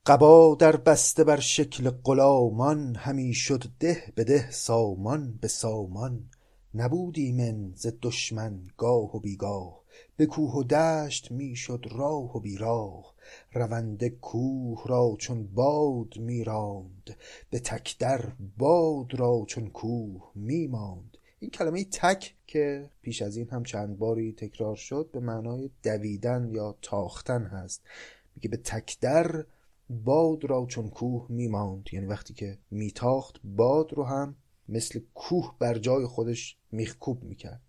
[0.05, 6.29] قبا در بسته بر شکل غلامان همی شد ده به ده سامان به سامان.
[6.73, 9.83] نبود ایمن ز دشمن گاه و بیگاه
[10.17, 13.13] به کوه و دشت می شد راه و بیراه
[13.53, 17.15] رونده کوه را چون باد می راند
[17.49, 21.10] به تک در باد را چون کوه می ماند.
[21.41, 26.49] این کلمه تک که پیش از این هم چند باری تکرار شد به معنای دویدن
[26.51, 27.81] یا تاختن هست.
[28.35, 29.45] میگه به تک در
[29.89, 31.89] باد را چون کوه میماند.
[31.91, 34.35] یعنی وقتی که میتاخت باد رو هم
[34.69, 37.61] مثل کوه بر جای خودش میخکوب می‌کرد.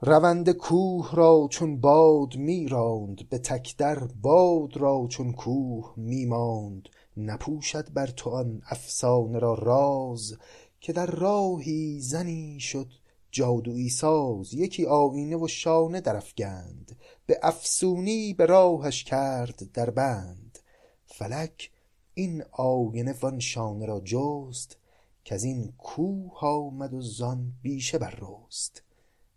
[0.00, 6.88] روند کوه را چون باد میراند به تک در باد را چون کوه میماند.
[7.16, 10.36] نپوشد بر تو آن افسانه را راز
[10.80, 12.88] که در راهی زنی شد
[13.34, 20.58] جادویی ساز یکی آیینه و شانه درافگند به افسونی به راهش کرد در بند.
[21.06, 21.70] فلک
[22.14, 24.76] این آینه وان شانه را جست
[25.24, 28.82] کز این کوه آمد و زان بیشه بررست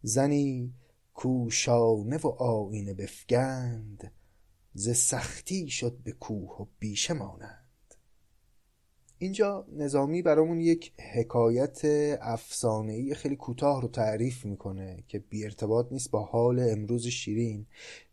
[0.01, 0.73] زنی
[1.13, 4.11] کو شانه و آیینه بفگند
[4.73, 7.57] ز سختی شد به کوه و بیشه مانند
[9.20, 11.82] اینجا نظامی برامون یک حکایت
[12.22, 17.65] افسانه‌ای خیلی کوتاه رو تعریف می‌کنه که بی ارتباط نیست با حال امروز شیرین.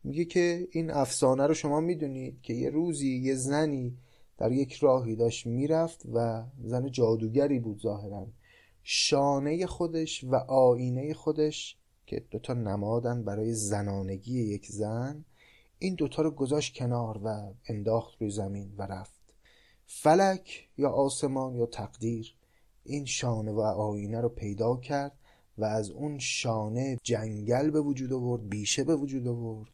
[0.04, 3.96] میگه که این افسانه رو شما می‌دونید که یه روزی یه زنی
[4.38, 8.26] در یک راهی داشت می‌رفت و زن جادوگری بود ظاهرا.
[8.82, 11.76] شانه خودش و آینه خودش
[12.06, 15.24] که دوتا نمادن برای زنانگی یک زن
[15.78, 19.13] این دوتا رو گذاشت کنار و انداخت روی زمین و رفت.
[20.02, 22.34] فلک یا آسمان یا تقدیر
[22.84, 25.12] این شانه و آینه رو پیدا کرد
[25.58, 29.70] و از اون شانه جنگل به وجود آورد بیشه به وجود آورد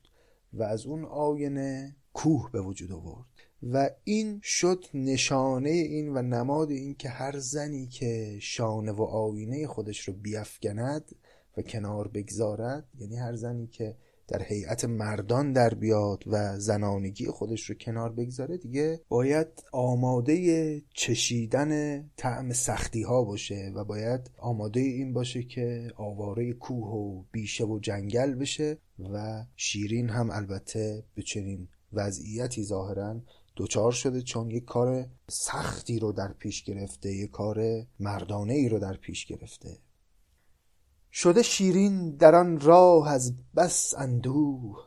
[0.53, 3.25] و از اون آینه کوه به وجود آورد.
[3.63, 9.67] و این شد نشانه این و نماد این که هر زنی که شانه و آینه
[9.67, 11.15] خودش رو بیافکند
[11.57, 13.97] و کنار بگذارد یعنی هر زنی که
[14.31, 22.03] در هیئت مردان در بیاد و زنانگی خودش رو کنار بگذاره دیگه باید آماده چشیدن
[22.17, 27.79] طعم سختی ها باشه و باید آماده این باشه که آواره کوه و بیشه و
[27.79, 33.21] جنگل بشه و شیرین هم البته به چنین وضعیتی ظاهرا
[33.57, 38.79] دوچار شده چون یک کار سختی رو در پیش گرفته یک کار مردانه ای رو
[38.79, 39.79] در پیش گرفته.
[41.13, 44.87] شده شیرین در آن راه از بس اندوه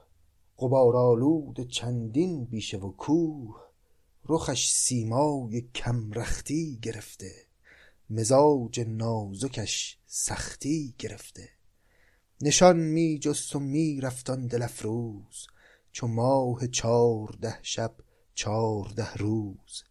[0.58, 3.56] غبارآلود چندین بیشه و کوه.
[4.26, 7.32] رخش سیمای کم رختی گرفته
[8.10, 11.50] مزاج نازکش سختی گرفته.
[12.42, 15.48] نشان می جست و می رفت آن دل افروز
[15.92, 17.96] چو ماه چارده شب
[18.34, 19.84] چارده روز.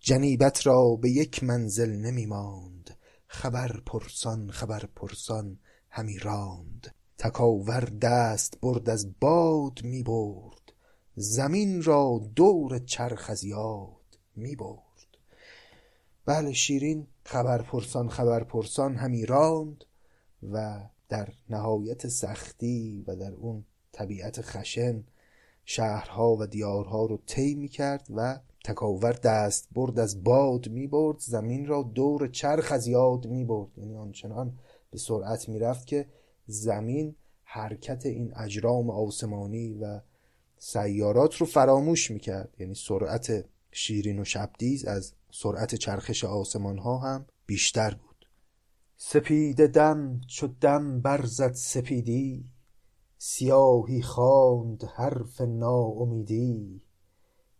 [0.00, 5.58] جنیبت را به یک منزل نمی ماند خبر پرسان خبر پرسان.
[5.90, 6.94] همی راند.
[7.18, 10.72] تکاور دست برد از باد می برد.
[11.14, 14.80] زمین را دور چرخ از یاد می برد.
[16.26, 19.84] بله شیرین خبر پرسان خبر پرسان همی راند
[20.52, 25.04] و در نهایت سختی و در اون طبیعت خشن
[25.64, 31.18] شهرها و دیارها رو طی می کرد و تکاور دست برد از باد می برد.
[31.18, 33.78] زمین را دور چرخ از یاد می برد.
[33.78, 34.58] یعنی آنچنان
[34.90, 36.06] به سرعت می‌رفت که
[36.46, 37.14] زمین
[37.44, 40.00] حرکت این اجرام آسمانی و
[40.58, 42.54] سیارات رو فراموش می‌کرد.
[42.58, 48.26] یعنی سرعت شیرین و شبدیز از سرعت چرخش آسمان ها هم بیشتر بود.
[48.96, 52.44] سپید دم چو دم برزد سپیدی
[53.18, 56.82] سیاهی خواند حرف ناامیدی.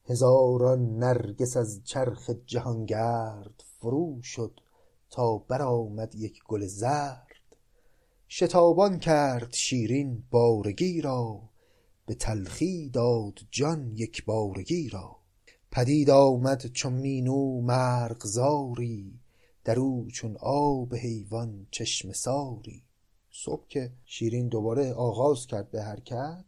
[0.05, 4.61] هزاران نرگس از چرخ جهانگرد فرو شد
[5.11, 7.57] تا برآمد یک گل زرد.
[8.29, 11.41] شتابان کرد شیرین بارگی را
[12.07, 15.17] به تلخی داد جان یک بارگی را.
[15.71, 19.21] پدید آمد چو مینو مرغزاری
[19.65, 22.83] در او چون آب حیوان چشمه ساری.
[23.31, 26.45] صبح که شیرین دوباره آغاز کرد به حرکت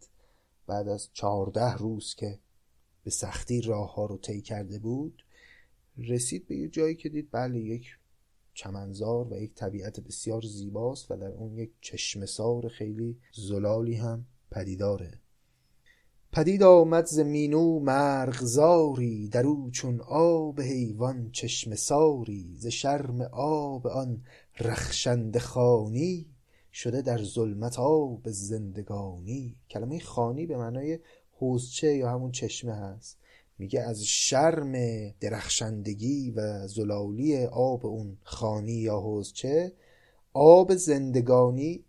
[0.67, 2.39] بعد از چهارده روز که
[3.05, 5.23] به سختی راه ها رو طی کرده بود
[5.99, 7.87] رسید به یه جایی که دید بله یک
[8.55, 15.23] چمنزار و یک طبیعت بسیار زیباست و در اون یک چشمسار خیلی زلالی هم پدیداره.
[16.33, 23.87] پدید آمد ز مینو مرغزاری در او چون آب حیوان چشمه ساری ز شرم آب
[23.87, 24.25] آن
[24.61, 26.27] رخشنده خوانی
[26.73, 29.57] شده در ظلمت آب زندگانی.
[29.71, 30.99] کلمه خانی به معنای
[31.31, 33.19] حوزچه یا همون چشمه هست.
[33.63, 34.73] میگه از شرم
[35.21, 39.73] درخشندگی و زلالی آب اون خانی یا حوزچه
[40.33, 41.85] آب زندگانی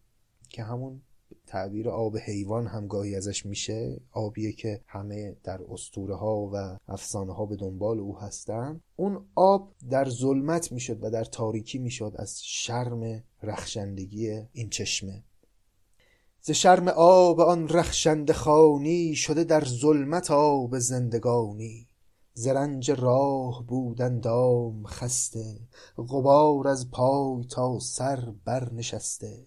[0.50, 1.02] که همون
[1.48, 7.34] تعبیر آب حیوان هم گاهی ازش میشه آبیه که همه در اسطوره ها و افسانه
[7.34, 8.82] ها به دنبال او هستن.
[8.96, 15.24] اون آب در ظلمت می‌شد و در تاریکی می‌شد از شرم رخشندگی این چشمه.
[16.46, 21.88] ز شرم آب آن رخشنده خانی شده در ظلمت آب زندگانی.
[22.34, 25.60] زرنج راه بودن دام خسته
[25.98, 29.46] غبار از پای تا سر برنشسته.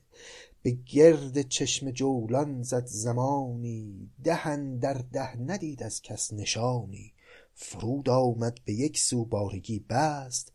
[0.63, 7.13] به گرد چشم جولان زد زمانی ده در ده ندید از کس نشانی.
[7.55, 10.53] فرود آمد به یک سو بارگی بست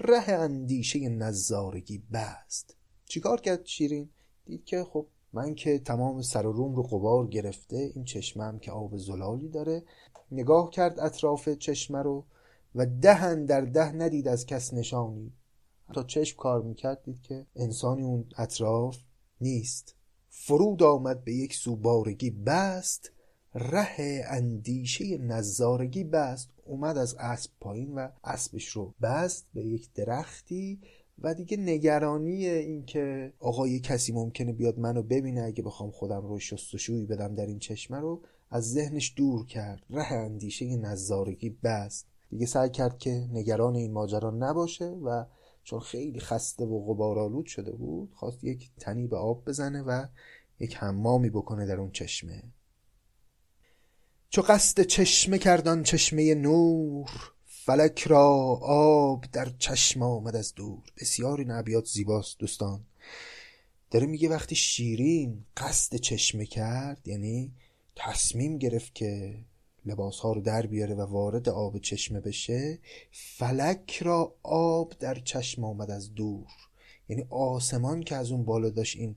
[0.00, 2.74] ره اندیشه نظارگی بست.
[3.04, 4.08] چیکار کرد شیرین؟
[4.46, 5.06] دید که خب
[5.36, 9.82] من که تمام سر و روم رو قبار گرفته این چشمم که آب زلالی داره
[10.32, 12.24] نگاه کرد اطراف چشمه رو
[12.74, 15.32] و دهن در ده ندید از کس نشانی.
[15.94, 18.96] تا چشم کار می‌کرد دید که انسانی اون اطراف
[19.40, 19.94] نیست.
[20.28, 23.12] فرود آمد به یک سو بارگی بست
[23.54, 26.50] ره اندیشه نظارگی بست.
[26.64, 30.80] اومد از اسب پایین و اسبش رو بست به یک درختی
[31.18, 36.26] و دیگه نگرانی این که آقا یه کسی ممکنه بیاد منو ببینه اگه بخوام خودم
[36.26, 39.82] رو شستشویی بدم در این چشمه رو از ذهنش دور کرد.
[39.90, 42.06] ره اندیشه نظارگی بست.
[42.30, 45.24] دیگه سعی کرد که نگران این ماجرا نباشه و
[45.64, 50.06] چون خیلی خسته و غبارآلود شده بود خواست یک تنی به آب بزنه و
[50.60, 52.42] یک حمامی بکنه در اون چشمه.
[54.28, 57.10] چو قصد چشمه کردان چشمه نور
[57.66, 58.26] فلک را
[58.62, 60.82] آب در چشم آمد از دور.
[61.00, 62.80] بسیار این ابیات زیباست دوستان.
[63.90, 67.52] داره میگه وقتی شیرین قصد چشمه کرد یعنی
[67.96, 69.34] تصمیم گرفت که
[69.86, 72.78] لباس ها رو در بیاره و وارد آب چشمه بشه
[73.12, 76.46] فلک را آب در چشم آمد از دور.
[77.08, 79.16] یعنی آسمان که از اون بالا داشت این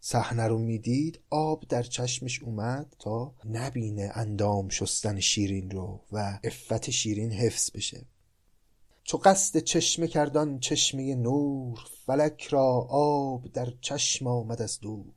[0.00, 6.90] صحنه رو می‌دید آب در چشمش اومد تا نبینه اندام شستن شیرین رو و افت
[6.90, 8.06] شیرین حفظ بشه.
[9.04, 15.14] چو قصد چشمه کردان چشمه نور فلک را آب در چشم آمد از دور.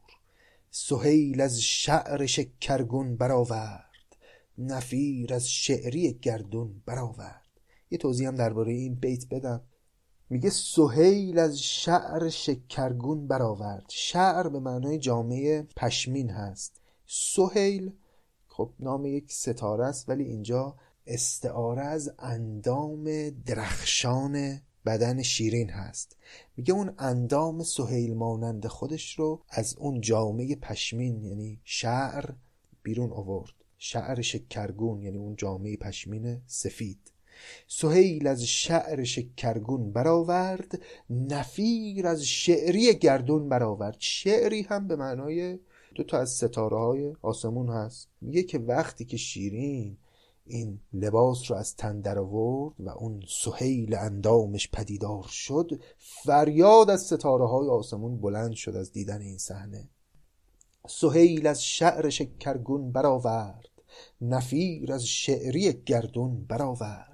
[0.72, 3.86] سهیل از شعر شکرگون برآورد
[4.58, 7.42] نفیر از شعری گردون برآورد.
[7.92, 9.62] یه توضیح هم درباره این بیت بدم.
[10.32, 13.86] میگه سهیل از شعر شکرگون برآورد.
[13.90, 16.82] شعر به معنای جامعه پشمین هست.
[17.06, 17.92] سهیل
[18.48, 20.76] خب نام یک ستاره است ولی اینجا
[21.08, 26.18] استعاره از اندام درخشان بدن شیرین هست.
[26.58, 32.26] میگه اون اندام سهیل مانند خودش رو از اون جامعه پشمین یعنی شعر
[32.84, 33.54] بیرون آورد.
[33.78, 37.11] شعر شکرگون یعنی اون جامعه پشمین سفید.
[37.68, 43.96] سهیل از شعر شکرگون برآورد نفیر از شعری گردون برآورد.
[44.00, 45.60] شعری هم به معنای
[45.96, 48.10] دو تا از ستاره های آسمون هست.
[48.22, 49.98] میگه که وقتی که شیرین
[50.46, 57.02] این لباس رو از تن در آورد و اون سهیل اندامش پدیدار شد فریاد از
[57.02, 59.90] ستاره های آسمون بلند شد از دیدن این صحنه.
[60.88, 63.68] سهیل از شعر شکرگون برآورد
[64.22, 67.11] نفیر از شعری گردون برآورد.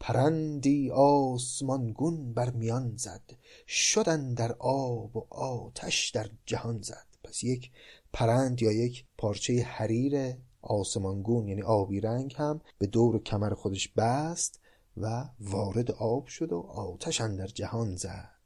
[0.00, 3.22] پرندی آسمانگون بر میان زد
[3.68, 7.06] شدن در آب و آتش در جهان زد.
[7.24, 7.70] پس یک
[8.12, 14.60] پرند یا یک پارچه حریر آسمانگون یعنی آبی رنگ هم به دور کمر خودش بست
[14.96, 18.36] و وارد آب شد و آتش در جهان زد.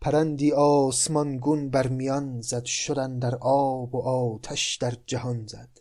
[0.00, 5.71] پرندی آسمانگون بر میان زد شدن در آب و آتش در جهان زد.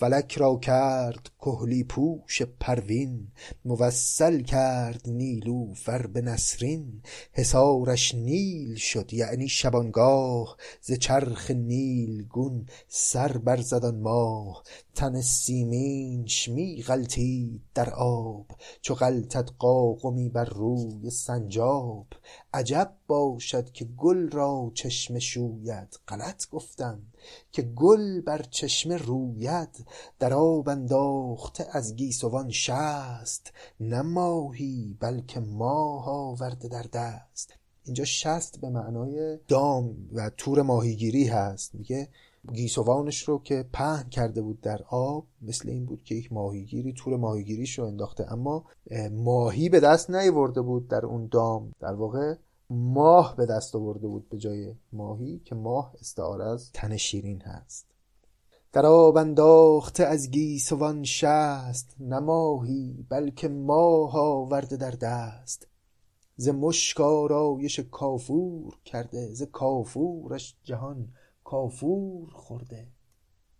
[0.00, 3.28] فلک را کرد کهلی پوش پروین
[3.64, 7.02] موصل کرد نیلوفر به نسرین.
[7.32, 10.56] حصارش نیل شد یعنی شبانگاه.
[10.80, 14.62] ز چرخ نیلگون سر برزد آن ماه.
[14.94, 18.46] تن سیمینش می غلتید در آب.
[18.80, 22.06] چو غلتد قاقمی بر روی سنجاب.
[22.54, 27.02] عجب باشد که گل را چشمه شوید غلط گفتم.
[27.52, 29.86] که گل بر چشمه روید
[30.18, 33.52] در آب انداخته از گیسوان شست.
[33.80, 37.54] نه ماهی بلکه ماه آورده در دست.
[37.84, 41.74] اینجا شست به معنای دام و تور ماهیگیری هست.
[41.74, 42.08] میگه
[42.52, 47.16] گیسوانش رو که پهن کرده بود در آب مثل این بود که یک ماهیگیری تور
[47.16, 48.32] ماهیگیریش رو انداخته.
[48.32, 48.64] اما
[49.10, 51.72] ماهی به دست نیورده بود در اون دام.
[51.80, 52.34] در واقع
[52.70, 57.86] ماه به دست آورده بود به جای ماهی که ماه استعاره از تن شیرین هست.
[58.72, 65.66] در آب انداخته از گیسوان شست نماهی بلکه ماه آورده در دست.
[66.36, 71.08] ز مشک آرایش کافور کرده ز کافورش جهان
[71.44, 72.86] کافور خورده.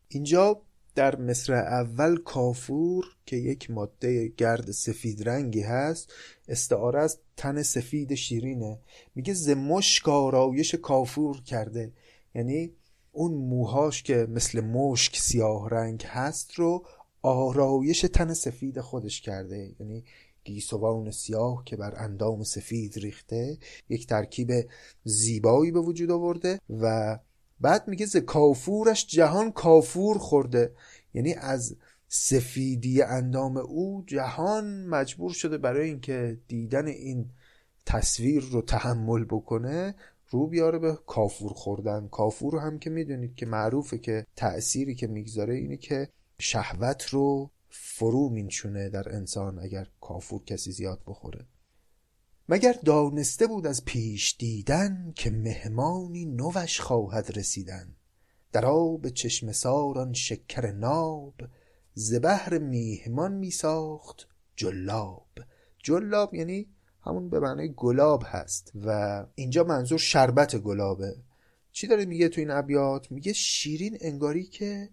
[0.08, 0.60] اینجا
[0.94, 6.12] در مصر اول کافور که یک ماده گرد سفید رنگی هست
[6.48, 8.78] استعاره از تن سفید شیرینه.
[9.14, 11.92] میگه ز مشک آرایش کافور کرده.
[12.34, 12.70] یعنی
[13.12, 16.84] اون موهاش که مثل مشک سیاه رنگ هست رو
[17.22, 19.74] آرایش تن سفید خودش کرده.
[19.80, 20.04] یعنی
[20.44, 23.58] گیسوان سیاه که بر اندام سفید ریخته
[23.88, 24.52] یک ترکیب
[25.04, 27.18] زیبایی به وجود آورده و
[27.60, 30.72] بعد میگه ز کافورش جهان کافور خورده.
[31.14, 31.76] یعنی از
[32.08, 37.30] سفیدی اندام او جهان مجبور شده برای اینکه دیدن این
[37.86, 39.94] تصویر رو تحمل بکنه
[40.30, 42.08] رو بیاره به کافور خوردن.
[42.08, 48.28] کافور هم که می‌دونید که معروفه که تأثیری که می‌گذاره اینه که شهوت رو فرو
[48.28, 51.46] مینشونه در انسان اگر کافور کسی زیاد بخوره.
[52.48, 57.94] مگر دانسته بود از پیش دیدن که مهمانی نوش خواهد رسیدن؟
[58.52, 61.34] در آب چشم ساران شکر ناب
[61.98, 65.26] ز بهر میهمان می ساخت جلاب.
[65.78, 66.66] جلاب یعنی
[67.04, 71.16] همون به معنای گلاب هست و اینجا منظور شربت گلابه.
[71.72, 74.88] چی داره میگه تو این ابیات؟ میگه شیرین انگاری که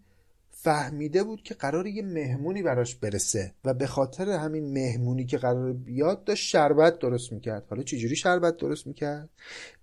[0.65, 5.73] فهمیده بود که قرار یه مهمونی براش برسه و به خاطر همین مهمونی که قرار
[5.73, 7.65] بیاد داشت شربت درست می‌کرد.
[7.69, 9.29] حالا چجوری شربت درست می‌کرد؟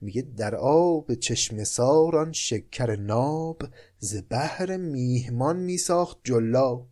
[0.00, 3.62] میگه در آب چشم ساران شکر ناب
[3.98, 6.86] ز بهر میهمان میساخت جلاب.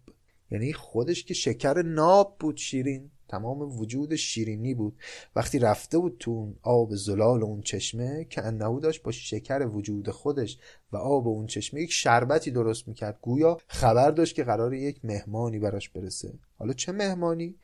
[0.50, 4.96] یعنی خودش که شکر ناب بود شیرین تمام وجود شیرینی بود.
[5.36, 10.10] وقتی رفته بود تو اون آب زلال اون چشمه که انهو داشت با شکر وجود
[10.10, 10.58] خودش
[10.92, 13.18] و آب اون چشمه یک شربتی درست می‌کرد.
[13.22, 16.32] گویا خبر داشت که قرار یک مهمانی براش برسه.
[16.58, 17.54] حالا چه مهمانی؟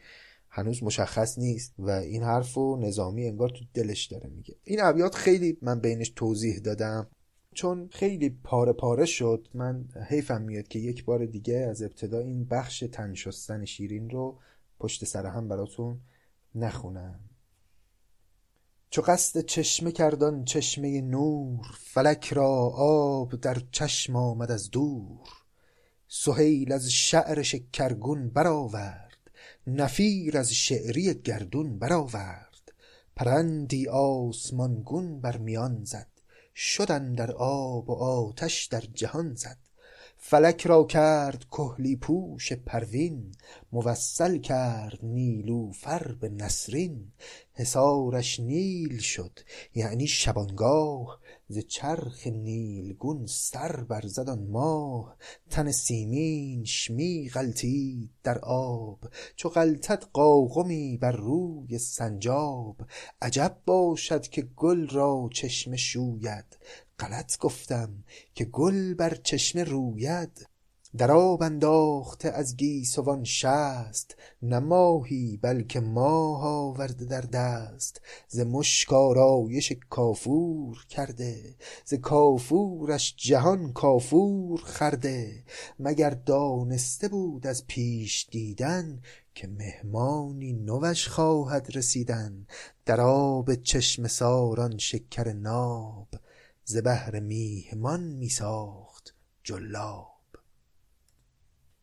[0.49, 4.55] هنوز مشخص نیست و این حرف و نظامی انگار تو دلش داره میگه.
[4.64, 7.07] این ابیات خیلی من بینش توضیح دادم.
[7.57, 12.44] چون خیلی پاره پاره شد من حیفم میاد که یک بار دیگه از ابتدا این
[12.44, 14.38] بخش تنشستن شیرین رو
[14.78, 16.00] پشت سر هم براتون
[16.54, 17.20] نخونم.
[18.90, 25.28] چو قصد چشمه کردان چشمه نور فلک را آب در چشم آمد از دور.
[26.09, 29.30] سهیل از شعر شکرگون برآورد
[29.66, 32.72] نفیر از شعری گردون برآورد.
[33.16, 36.15] پرندی آسمانگون بر میان زد
[36.57, 39.59] شدن در آب و آتش در جهان زد.
[40.16, 43.32] فلک را کرد کهلی پوش پروین
[43.72, 47.12] موصل کرد نیلوفر به نسرین.
[47.52, 49.40] حصارش نیل شد
[49.74, 55.16] یعنی شبانگاه ز چرخ نیلگون سر برزد آن ماه
[55.51, 58.99] تن سیمینش می غلتید در آب.
[59.36, 62.76] چو غلطد قاقمی بر روی سنجاب.
[63.22, 66.59] عجب باشد که گل را چشمه شوید.
[66.99, 70.47] غلط گفتم که گل بر چشمه روید.
[70.99, 78.01] در آب انداخته از گیسوان شست نه ماهی بلکه ماه آورده در دست.
[78.28, 85.44] ز مشک آرایش کافور کرده ز کافورش جهان کافور خورده
[85.78, 89.01] مگر دانسته بود از پیش دیدن
[89.34, 92.47] که مهمانی نوش خواهد رسیدن؟
[92.86, 96.09] در آب چشمه ساران شکر ناب
[96.64, 100.15] ز بهر میهمان میساخت جلاب.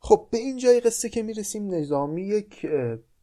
[0.06, 2.66] خب به این جای قصه که می‌رسیم نظامی یک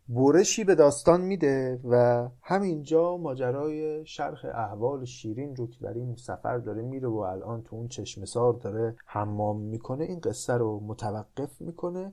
[0.09, 6.59] برشی به داستان میده و همینجا ماجرای شرح احوال شیرین رو که در این سفر
[6.59, 12.13] داره میره و الان تو اون چشمسار داره حمام می‌کنه این قصه رو متوقف می‌کنه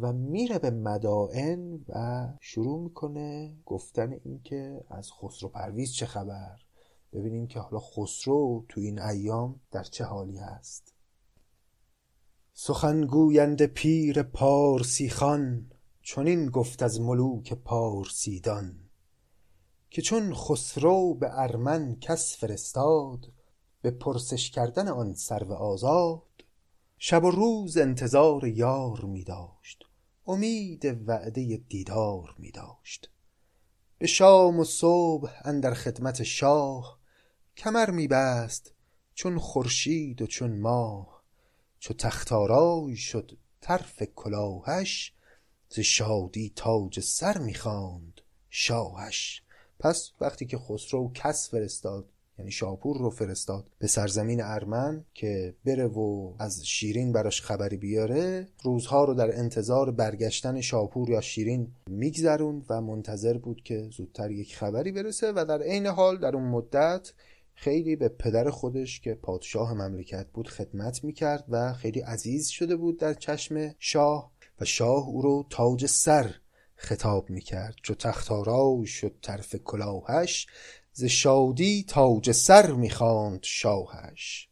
[0.00, 6.56] و میره به مدائن و شروع می‌کنه گفتن اینکه از خسرو پرویز چه خبر؟
[7.12, 10.93] ببینیم که حالا خسرو تو این ایام در چه حالی هست.
[12.56, 15.70] سخنگویند پیر پارسی خان
[16.02, 18.78] چنین گفت از ملوک پارسیدان.
[19.90, 23.32] که چون خسرو به ارمن کس فرستاد
[23.82, 26.44] به پرسش کردن آن سرو آزاد
[26.98, 29.84] شب و روز انتظار یار می داشت
[30.26, 33.10] امید وعده دیدار می داشت.
[33.98, 36.98] به شام و صبح اندر خدمت شاه
[37.56, 38.72] کمر میبست
[39.14, 41.13] چون خورشید و چون ماه.
[41.84, 42.28] چو تخت
[42.96, 45.12] شد طرف کلاهش
[45.68, 48.20] ز شادی تاج سر می‌خواند
[48.50, 49.42] شاهش.
[49.78, 52.06] پس وقتی که خسرو کس فرستاد
[52.38, 58.48] یعنی شاپور رو فرستاد به سرزمین ارمن که بره و از شیرین براش خبری بیاره
[58.62, 64.56] روزها رو در انتظار برگشتن شاپور یا شیرین میگذروند و منتظر بود که زودتر یک
[64.56, 67.12] خبری برسه و در عین حال در اون مدت
[67.54, 72.98] خیلی به پدر خودش که پادشاه مملکت بود خدمت می‌کرد و خیلی عزیز شده بود
[72.98, 76.34] در چشم شاه و شاه او رو تاج سر
[76.76, 77.74] خطاب می‌کرد.
[77.82, 80.46] چو تختارای شد طرف کلاهش
[80.92, 84.48] ز شادی تاج سر می‌خواند شاهش.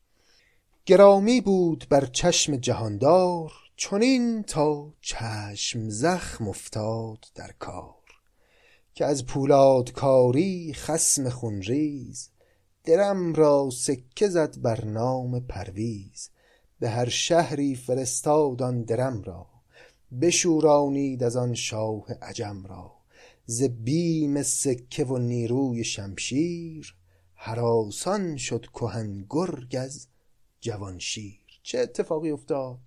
[0.87, 7.95] گرامی بود بر چشم جهاندار چنین تا چشم زخم افتاد در کار
[8.95, 9.25] که از
[9.95, 12.32] کاری خسم خونریز
[12.85, 16.31] درم را سکه زد بر نام پرویز
[16.81, 19.47] به هر شهری فرستاد آن درم را.
[20.21, 22.93] بشورانید از آن شاه عجم را.
[23.47, 26.95] ز بیم سکه و نیروی شمشیر
[27.35, 30.07] هراسان شد کهن گرگ از
[30.61, 31.61] جوان شیر.
[31.63, 32.79] چه اتفاقی افتاد؟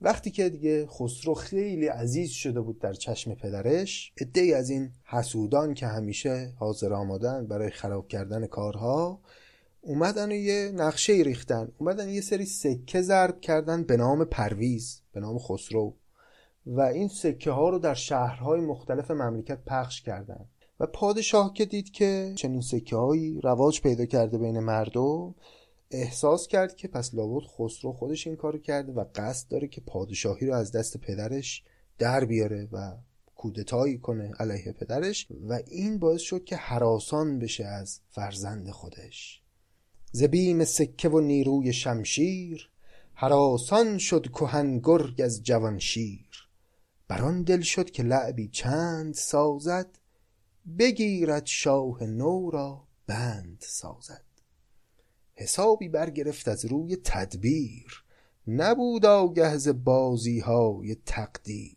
[0.00, 5.74] وقتی که دیگه خسرو خیلی عزیز شده بود در چشم پدرش عدهای از این حسودان
[5.74, 9.20] که همیشه حاضر آمادن برای خراب کردن کارها
[9.80, 11.72] اومدن و یه نقشه ریختن.
[11.78, 15.94] اومدن یه سری سکه ضرب کردن به نام پرویز به نام خسرو.
[16.66, 20.48] و این سکه ها رو در شهرهای مختلف مملکت پخش کردند
[20.80, 25.34] و پادشاه که دید که چنین سکه هایی رواج پیدا کرده بین مردم
[25.90, 30.46] احساس کرد که پس لابد خسرو خودش این کارو کرده و قصد داره که پادشاهی
[30.46, 31.62] رو از دست پدرش
[31.98, 32.96] در بیاره و
[33.36, 39.42] کودتایی کنه علیه پدرش و این باعث شد که حراسان بشه از فرزند خودش.
[40.12, 42.70] زبیم سکه و نیروی شمشیر
[43.14, 46.48] حراسان شد کهن گرگ از جوان شیر.
[47.08, 49.98] بر آن دل شد که لعبی چند سازد
[50.78, 54.25] بگیرد شاه نو را بند سازد.
[55.38, 58.04] حسابی برگرفت از روی تدبیر.
[58.48, 61.76] نبود آگه ز بازی های تقدیر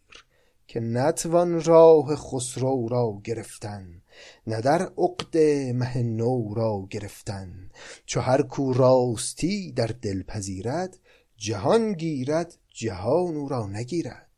[0.67, 4.01] که نتوان راه خسرو را گرفتن
[4.47, 5.37] نه در عقد
[5.73, 7.69] مه نو را گرفتن.
[8.05, 10.97] چو هر کو راستی در دل پذیرد
[11.37, 14.28] جهان گیرد جهان او را نگیرد.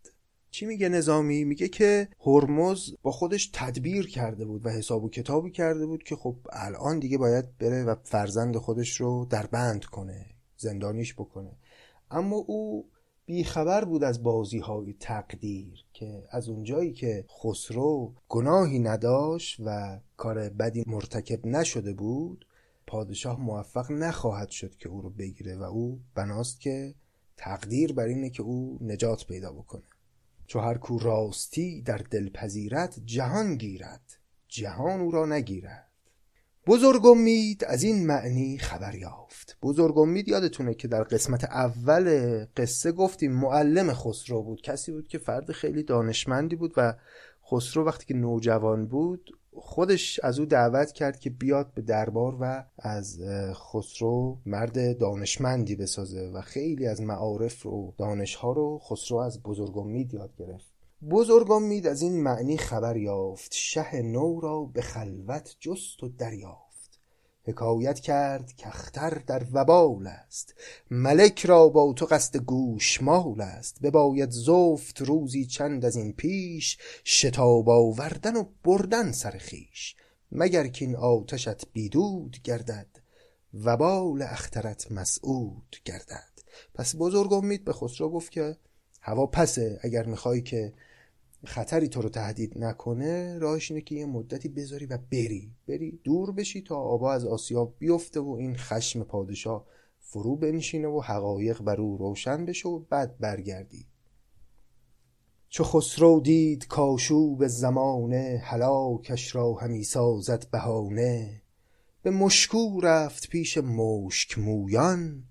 [0.51, 5.51] چی میگه نظامی؟ میگه که هرمز با خودش تدبیر کرده بود و حساب و کتابی
[5.51, 10.25] کرده بود که خب الان دیگه باید بره و فرزند خودش رو در بند کنه
[10.57, 11.51] زندانیش بکنه.
[12.11, 12.89] اما او
[13.25, 20.49] بیخبر بود از بازی های تقدیر که از اونجایی که خسرو گناهی نداشت و کار
[20.49, 22.45] بدی مرتکب نشده بود
[22.87, 26.95] پادشاه موفق نخواهد شد که او رو بگیره و او بناست که
[27.37, 29.83] تقدیر بر اینه که او نجات پیدا بکنه.
[30.51, 34.01] چو هر کو راستی در دل پذیرد جهان گیرد.
[34.47, 35.91] جهان او را نگیرد.
[36.67, 39.57] بزرگ امید از این معنی خبر یافت.
[39.61, 44.61] بزرگ امید یادتونه که در قسمت اول قصه گفتیم معلم خسرو بود.
[44.61, 46.93] کسی بود که فرد خیلی دانشمندی بود و
[47.51, 52.63] خسرو وقتی که نوجوان بود خودش از او دعوت کرد که بیاد به دربار و
[52.77, 53.21] از
[53.53, 60.13] خسرو مرد دانشمندی بسازه و خیلی از معارف و دانشها رو خسرو از بزرگ امید
[60.13, 60.71] یاد گرفت.
[61.09, 66.70] بزرگ امید از این معنی خبر یافت شه نو را به خلوت جست و دریافت.
[67.43, 70.55] حکایت کرد که اختر در وبال است.
[70.91, 73.81] ملک را با تو قصد گوشمال است.
[73.81, 79.95] بباید زفت روزی چند از این پیش شتاب آوردن و بردن سر خویش.
[80.31, 82.87] مگر که این آتشت بیدود گردد
[83.53, 86.31] وبال اخترت مسعود گردد.
[86.73, 88.57] پس بزرگ امید به خسرو گفت که
[89.01, 90.73] هوا پسه اگر می‌خوای که
[91.45, 95.51] خطری تو رو تهدید نکنه راهش اینه که یه مدتی بذاری و بری.
[95.67, 99.65] بری دور بشی تا آبا از آسیاب بیفته و این خشم پادشاه
[99.99, 103.85] فرو بنشینه و حقایق بر او روشن بشه و بعد برگردی.
[105.49, 111.41] چو خسرو دید کاشوب زمانه هلاکش را همی سازد بهانه.
[112.03, 115.23] به مشکو رفت پیش مشک مویان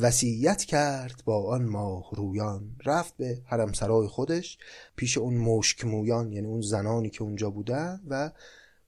[0.00, 2.76] وصیت کرد با آن ماه رویان.
[2.86, 4.58] رفت به حرم سرای خودش
[4.96, 8.30] پیش اون مشک مویان یعنی اون زنانی که اونجا بودن و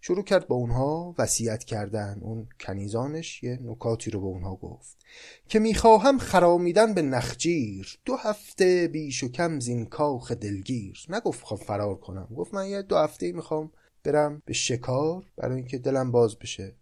[0.00, 2.18] شروع کرد با اونها وصیت کردن.
[2.20, 4.96] اون کنیزانش یه نکاتی رو به اونها گفت
[5.48, 7.98] که می‌خواهم خرامیدن به نخجیر.
[8.04, 11.06] دو هفته بیش و کم زین کاخ دلگیر.
[11.08, 12.28] نگفت خواهم فرار کنم.
[12.36, 13.70] گفت من یه دو هفته می‌خوام
[14.04, 16.74] برم به شکار برای اینکه دلم باز بشه.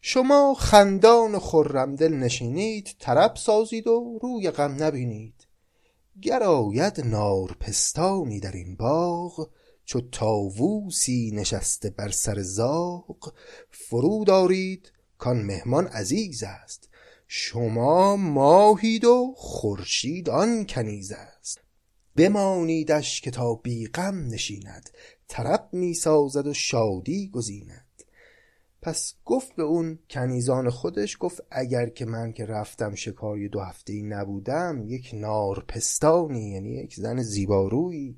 [0.00, 5.46] شما خندان و خرمدل نشینید طرب سازید و روی غم نبینید.
[6.22, 9.50] گر آید نارپستانی در این باغ
[9.84, 13.34] چو طاووسی نشسته بر سر زاغ
[13.70, 16.88] فرود آرید کان مهمان عزیز است.
[17.28, 21.60] شما ماهید و خورشید آن کنیز است.
[22.16, 24.90] بمانیدش که تا بی غم نشیند
[25.28, 27.85] طرب می سازد و شادی گزیند.
[28.86, 33.92] پس گفت به اون کنیزان خودش گفت اگر که من که رفتم شکاری دو هفته
[33.92, 38.16] ای نبودم یک نارپستانی یعنی یک زن زیبارویی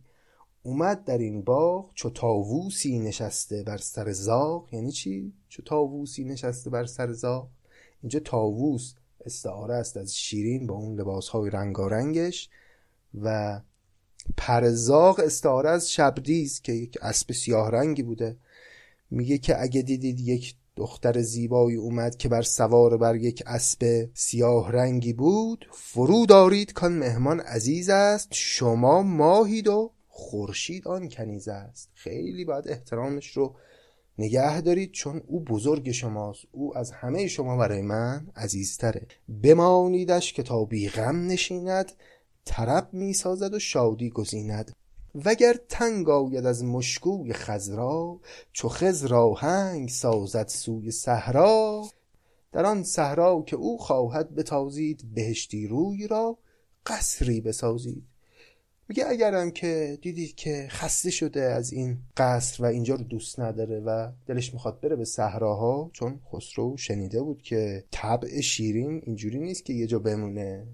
[0.63, 4.75] اومد در این باغ چو تاووسی نشسته بر سر زاغ.
[4.75, 7.49] یعنی چی؟ چو تاووسی نشسته بر سر زاغ.
[8.03, 8.95] اینجا تاووس
[9.25, 12.51] استعاره است از شیرین با اون لباس های رنگارنگش
[13.23, 13.61] و
[14.37, 18.37] پرزاق استعاره از شبدیز که یک اسب سیاه رنگی بوده.
[19.11, 24.73] میگه که اگه دیدید یک دختر زیبایی اومد که بر سوار بر یک اسب سیاه
[24.73, 25.69] رنگی بود.
[25.73, 28.29] فرو دارید کان مهمان عزیز است.
[28.31, 31.89] شما ماهید و خورشید آن کنیز است.
[31.95, 33.55] خیلی باید احترامش رو
[34.19, 36.45] نگه دارید چون او بزرگ شماست.
[36.53, 39.07] او از همه شما برای من عزیزتره.
[39.43, 41.93] بمانیدش که تا بیغم نشیند
[42.45, 44.73] طرب می‌سازد و شادی گزیند.
[45.25, 48.21] وگر تنگ آید از مشکوی خزرا
[48.53, 51.85] چو خضر آهنگ سازد سوی صحرا.
[52.53, 56.39] در آن صحرا که او خواهد بتازید بهشتی روی را
[56.87, 58.05] قصری بسازید.
[58.89, 63.81] میگه اگرم که دیدید که خسته شده از این قصر و اینجا رو دوست نداره
[63.81, 69.65] و دلش می‌خواد بره به صحراها چون خسرو شنیده بود که طبع شیرین اینجوری نیست
[69.65, 70.67] که یه جا بمونه.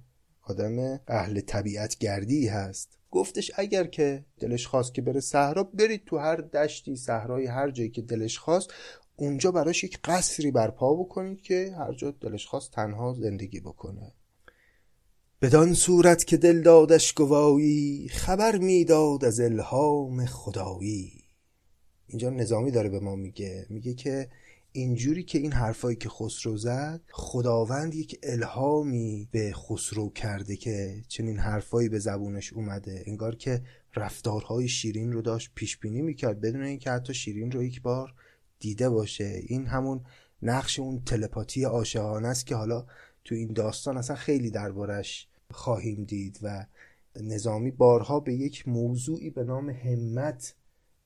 [0.42, 2.98] آدم اهل طبیعت گردی هست.
[3.14, 7.90] گفتش اگر که دلش خواست که بره صحرا برید تو هر دشتی صحرای هر جایی
[7.90, 8.70] که دلش خواست
[9.16, 14.12] اونجا براش یک قصری برپا بکنید که هر جا دلش خواست تنها زندگی بکنه.
[15.42, 21.24] بدان صورت که دل دادش گوایی خبر می‌داد از الهام خدایی.
[22.06, 23.66] اینجا نظامی داره به ما میگه.
[23.70, 24.28] میگه که
[24.76, 31.38] اینجوری که این حرفایی که خسرو زد خداوند یک الهامی به خسرو کرده که چنین
[31.38, 33.04] حرفایی به زبونش اومده.
[33.06, 33.62] انگار که
[33.96, 36.40] رفتارهای شیرین رو داشت پیش بینی می‌کرد.
[36.40, 38.14] بدون اینکه حتی شیرین رو یک بار
[38.58, 39.40] دیده باشه.
[39.46, 40.00] این همون
[40.42, 42.86] نقش اون تلپاتی عاشقانه است که حالا
[43.24, 46.66] تو این داستان اصلا خیلی دربارش خواهیم دید و
[47.20, 50.54] نظامی بارها به یک موضوعی به نام همت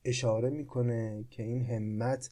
[0.05, 2.29] اشاره می‌کنه که این همت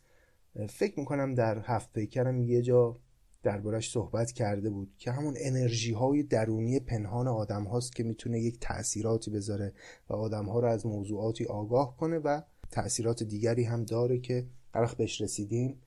[0.65, 2.99] فکر می‌کنم در هفت پیکرم یه جا
[3.43, 8.57] دربارش صحبت کرده بود که همون انرژی های درونی پنهان آدم هاست که می‌تونه یک
[8.61, 9.73] تأثیراتی بذاره
[10.09, 12.41] و آدم ها رو از موضوعاتی آگاه کنه و
[12.71, 15.81] تأثیرات دیگری هم داره که قرخ بهش رسیدیم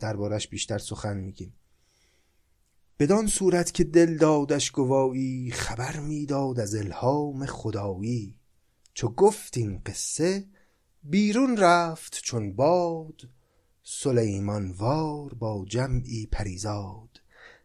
[0.00, 1.54] دربارش بیشتر سخن میگیم.
[2.98, 8.34] بدان صورت که دل دادش گوایی خبر می‌داد از الهام خدایی.
[8.94, 10.44] چو گفت این قصه
[11.02, 13.35] بیرون رفت چون باد
[13.88, 17.20] سلیمان وار با جمعی پریزاد.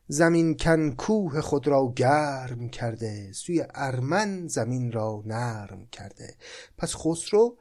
[0.08, 6.36] زمین کن کوه خود را گرم کرده سوی ارمن زمین را نرم کرده.
[6.78, 7.58] پس خسرو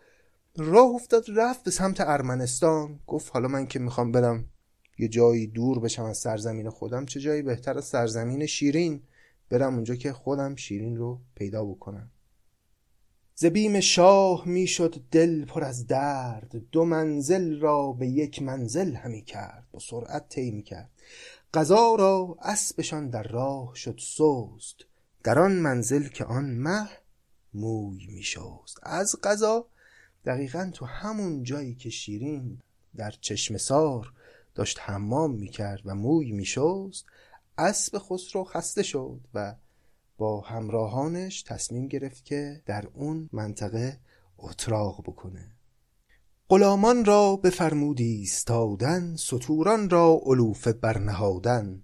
[0.57, 3.01] راه افتاد رفت به سمت ارمنستان.
[3.07, 4.45] گفت حالا من که می‌خوام برم
[4.99, 9.03] یه جایی دور بشم از سرزمین خودم چه جایی بهتر از سرزمین شیرین.
[9.51, 12.11] برم اونجا که خودم شیرین رو پیدا بکنم.
[13.41, 19.67] زبیم شاه می‌شد دل پر از درد دو منزل را به یک منزل همی کرد
[19.73, 20.91] با سرعت طی می کرد.
[21.55, 24.77] قضا را اسبشان در راه شد سست
[25.23, 26.89] در آن منزل که آن مه
[27.55, 28.79] موی می شست.
[28.83, 29.67] از قضا
[30.25, 32.59] دقیقا تو همون جایی که شیرین
[32.97, 34.13] در چشم سار
[34.55, 37.07] داشت حمام می‌کرد و موی میشست
[37.59, 39.55] اسب خسرو خسته شد و
[40.21, 43.99] با همراهانش تصمیم گرفت که در اون منطقه
[44.39, 45.51] اتراق بکنه.
[46.49, 51.83] غلامان را بفرمود ایستادن ستوران را علوف برنهادن.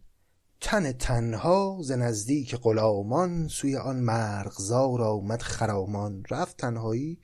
[0.60, 6.22] تن تنها ز نزدیک غلامان سوی آن مرغزار آمد خرامان.
[6.30, 7.18] رفت تنهایی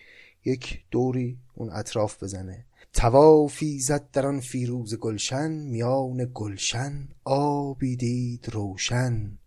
[0.44, 2.64] یک دوری اون اطراف بزنه.
[2.92, 9.38] توافی زد در آن فیروز گلشن میان گلشن آبی دید روشن.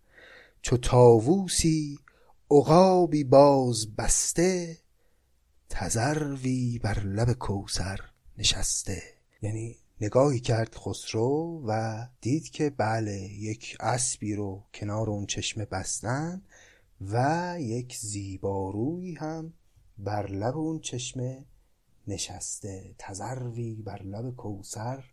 [0.66, 1.98] چو تاووسی
[2.50, 4.78] عقابی باز بسته
[5.68, 8.00] تذروی بر لب کوثر
[8.38, 9.02] نشسته.
[9.42, 16.42] یعنی نگاهی کرد خسرو و دید که بله یک اسبی رو کنار اون چشمه بستن
[17.00, 19.52] و یک زیبارویی هم
[19.98, 21.46] بر لب اون چشمه
[22.08, 22.94] نشسته.
[22.98, 25.04] تذروی بر لب کوسر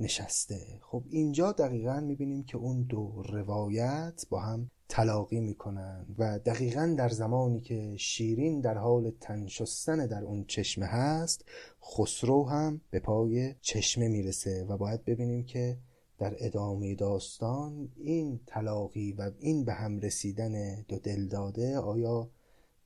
[0.00, 0.80] نشسته.
[0.82, 7.08] خب اینجا دقیقا می‌بینیم که اون دو روایت با هم تلاقی می‌کنن و دقیقا در
[7.08, 11.44] زمانی که شیرین در حال تن شستن در اون چشمه هست
[11.82, 15.78] خسرو هم به پای چشمه می‌رسه و باید ببینیم که
[16.18, 22.30] در ادامه داستان این تلاقی و این به هم رسیدن دو دلداده آیا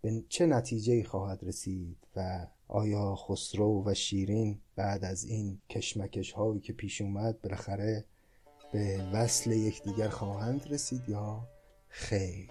[0.00, 6.61] به چه نتیجه خواهد رسید و آیا خسرو و شیرین بعد از این کشمکش هایی
[6.61, 8.05] که پیش اومد بالاخره
[8.72, 11.49] به وصل یکدیگر خواهند رسید یا
[11.89, 12.51] خیر؟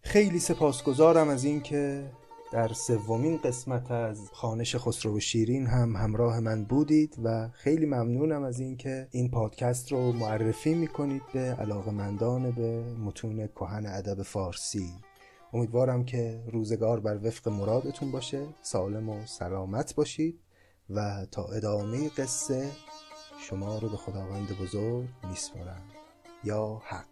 [0.00, 2.10] خیلی سپاسگزارم از اینکه
[2.52, 8.42] در سومین قسمت از خانش خسرو و شیرین هم همراه من بودید و خیلی ممنونم
[8.42, 15.09] از اینکه این پادکست رو معرفی می‌کنید به علاقمندان به متون کهن ادب فارسی.
[15.52, 20.40] امیدوارم که روزگار بر وفق مرادتون باشه سالم و سلامت باشید
[20.90, 22.70] و تا ادامه قصه
[23.40, 25.82] شما رو به خداوند بزرگ میسپارم.
[26.44, 27.04] یا حق.